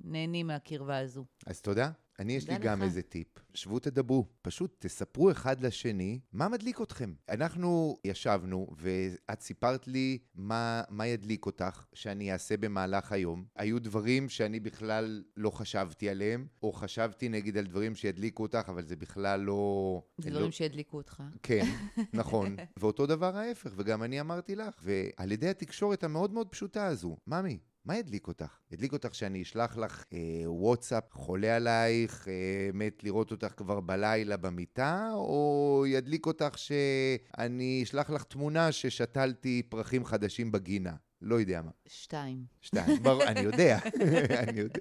נהנים 0.04 0.46
מהקרבה 0.46 0.98
הזו. 0.98 1.24
אז 1.46 1.60
תודה. 1.60 1.90
אני, 2.18 2.32
יש 2.32 2.48
לי 2.48 2.58
גם 2.58 2.78
לך. 2.78 2.84
איזה 2.84 3.02
טיפ. 3.02 3.26
שבו 3.54 3.78
תדברו, 3.78 4.26
פשוט 4.42 4.76
תספרו 4.78 5.30
אחד 5.30 5.60
לשני 5.60 6.20
מה 6.32 6.48
מדליק 6.48 6.80
אתכם. 6.80 7.14
אנחנו 7.28 7.96
ישבנו, 8.04 8.66
ואת 8.76 9.40
סיפרת 9.40 9.88
לי 9.88 10.18
מה, 10.34 10.82
מה 10.88 11.06
ידליק 11.06 11.46
אותך 11.46 11.84
שאני 11.94 12.32
אעשה 12.32 12.56
במהלך 12.56 13.12
היום. 13.12 13.44
היו 13.56 13.78
דברים 13.78 14.28
שאני 14.28 14.60
בכלל 14.60 15.24
לא 15.36 15.50
חשבתי 15.50 16.08
עליהם, 16.08 16.46
או 16.62 16.72
חשבתי 16.72 17.28
נגיד 17.28 17.56
על 17.56 17.66
דברים 17.66 17.94
שידליקו 17.94 18.42
אותך, 18.42 18.68
אבל 18.68 18.84
זה 18.84 18.96
בכלל 18.96 19.40
לא... 19.40 20.02
דברים 20.20 20.44
לא... 20.44 20.50
שידליקו 20.50 20.96
אותך. 20.96 21.22
כן, 21.42 21.64
נכון. 22.12 22.56
ואותו 22.76 23.06
דבר 23.06 23.36
ההפך, 23.36 23.72
וגם 23.76 24.02
אני 24.02 24.20
אמרתי 24.20 24.56
לך. 24.56 24.74
ועל 24.82 25.32
ידי 25.32 25.48
התקשורת 25.48 26.04
המאוד 26.04 26.32
מאוד 26.32 26.48
פשוטה 26.48 26.86
הזו, 26.86 27.16
ממי, 27.26 27.58
מה 27.84 27.96
ידליק 27.96 28.28
אותך? 28.28 28.58
ידליק 28.70 28.92
אותך 28.92 29.14
שאני 29.14 29.42
אשלח 29.42 29.76
לך 29.76 30.04
אה, 30.12 30.18
וואטסאפ 30.46 31.04
חולה 31.12 31.56
עלייך, 31.56 32.28
אה, 32.28 32.70
מת 32.74 33.04
לראות 33.04 33.30
אותך 33.30 33.52
כבר 33.56 33.80
בלילה 33.80 34.36
במיטה, 34.36 35.10
או 35.14 35.84
ידליק 35.88 36.26
אותך 36.26 36.58
שאני 36.58 37.80
אשלח 37.82 38.10
לך 38.10 38.24
תמונה 38.24 38.72
ששתלתי 38.72 39.62
פרחים 39.68 40.04
חדשים 40.04 40.52
בגינה? 40.52 40.94
לא 41.22 41.40
יודע 41.40 41.62
מה. 41.62 41.70
שתיים. 41.86 42.44
שתיים, 42.60 43.02
ברור, 43.02 43.24
אני 43.24 43.40
יודע, 43.40 43.78
אני 44.48 44.60
יודע. 44.60 44.80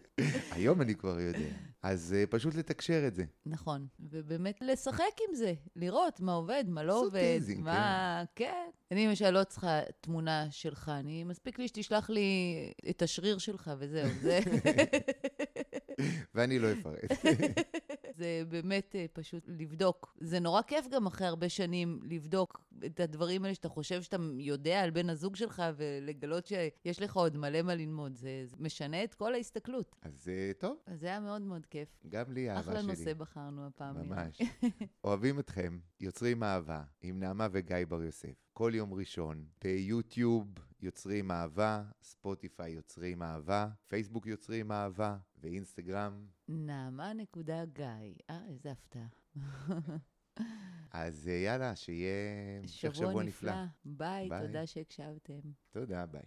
היום 0.51 0.81
אני 0.81 0.95
כבר 0.95 1.19
יודע. 1.19 1.72
אז 1.83 2.15
uh, 2.15 2.27
פשוט 2.31 2.55
לתקשר 2.55 3.03
את 3.07 3.15
זה. 3.15 3.23
נכון, 3.45 3.87
ובאמת 3.99 4.57
לשחק 4.61 5.13
עם 5.29 5.35
זה, 5.35 5.53
לראות 5.75 6.19
מה 6.19 6.33
עובד, 6.33 6.63
מה 6.67 6.83
לא 6.83 6.99
עובד, 6.99 7.15
איזי, 7.15 7.55
מה... 7.55 8.23
כן. 8.35 8.45
כן. 8.45 8.69
אני 8.91 9.07
למשל 9.07 9.29
לא 9.29 9.43
צריכה 9.43 9.81
תמונה 10.01 10.47
שלך, 10.51 10.91
אני, 10.99 11.23
מספיק 11.23 11.59
לי 11.59 11.67
שתשלח 11.67 12.09
לי 12.09 12.23
את 12.89 13.01
השריר 13.01 13.37
שלך 13.37 13.71
וזהו, 13.79 14.09
זה... 14.21 14.39
ואני 16.35 16.59
לא 16.59 16.67
אפרט. 16.71 17.11
זה 18.43 18.49
באמת 18.49 18.95
uh, 18.95 19.13
פשוט 19.13 19.43
לבדוק. 19.47 20.17
זה 20.19 20.39
נורא 20.39 20.61
כיף 20.61 20.87
גם 20.87 21.05
אחרי 21.05 21.27
הרבה 21.27 21.49
שנים 21.49 21.99
לבדוק 22.03 22.61
את 22.85 22.99
הדברים 22.99 23.43
האלה 23.43 23.55
שאתה 23.55 23.69
חושב 23.69 24.01
שאתה 24.01 24.17
יודע 24.37 24.81
על 24.81 24.89
בן 24.89 25.09
הזוג 25.09 25.35
שלך, 25.35 25.63
ולגלות 25.75 26.45
שיש 26.45 27.01
לך 27.01 27.15
עוד 27.15 27.37
מלא 27.37 27.61
מה 27.61 27.75
ללמוד. 27.75 28.15
זה, 28.15 28.41
זה 28.45 28.55
משנה 28.59 29.03
את 29.03 29.13
כל 29.13 29.33
ההסתכלות. 29.33 29.95
אז 30.01 30.27
uh, 30.27 30.59
טוב. 30.59 30.77
אז 30.85 30.99
זה 30.99 31.07
היה 31.07 31.19
מאוד 31.19 31.41
מאוד 31.41 31.65
כיף. 31.65 31.89
גם 32.09 32.31
לי, 32.31 32.49
אהבה 32.49 32.63
שלי. 32.63 32.71
אחלה 32.71 32.81
נושא 32.81 33.13
בחרנו 33.13 33.67
הפעם. 33.67 34.09
ממש. 34.09 34.41
אוהבים 35.03 35.39
אתכם, 35.39 35.79
יוצרים 35.99 36.43
אהבה, 36.43 36.83
עם 37.01 37.19
נעמה 37.19 37.47
וגיא 37.51 37.77
בר 37.87 38.03
יוסף. 38.03 38.43
כל 38.53 38.71
יום 38.75 38.93
ראשון, 38.93 39.45
ביוטיוב 39.63 40.53
יוצרים 40.81 41.31
אהבה, 41.31 41.83
ספוטיפיי 42.03 42.71
יוצרים 42.71 43.23
אהבה, 43.23 43.67
פייסבוק 43.87 44.27
יוצרים 44.27 44.71
אהבה, 44.71 45.17
ואינסטגרם. 45.41 46.25
נעמה 46.47 47.13
נקודה 47.13 47.65
גיא. 47.65 47.85
אה, 48.29 48.45
איזה 48.49 48.71
הפתעה. 48.71 49.07
אז 50.91 51.27
אה, 51.27 51.33
יאללה, 51.33 51.75
שיהיה 51.75 52.11
שבוע, 52.67 52.93
שבוע 52.93 53.23
נפלא. 53.23 53.51
נפלא. 53.51 53.65
ביי, 53.85 54.29
ביי, 54.29 54.47
תודה 54.47 54.67
שהקשבתם. 54.67 55.39
תודה, 55.71 56.05
ביי. 56.05 56.23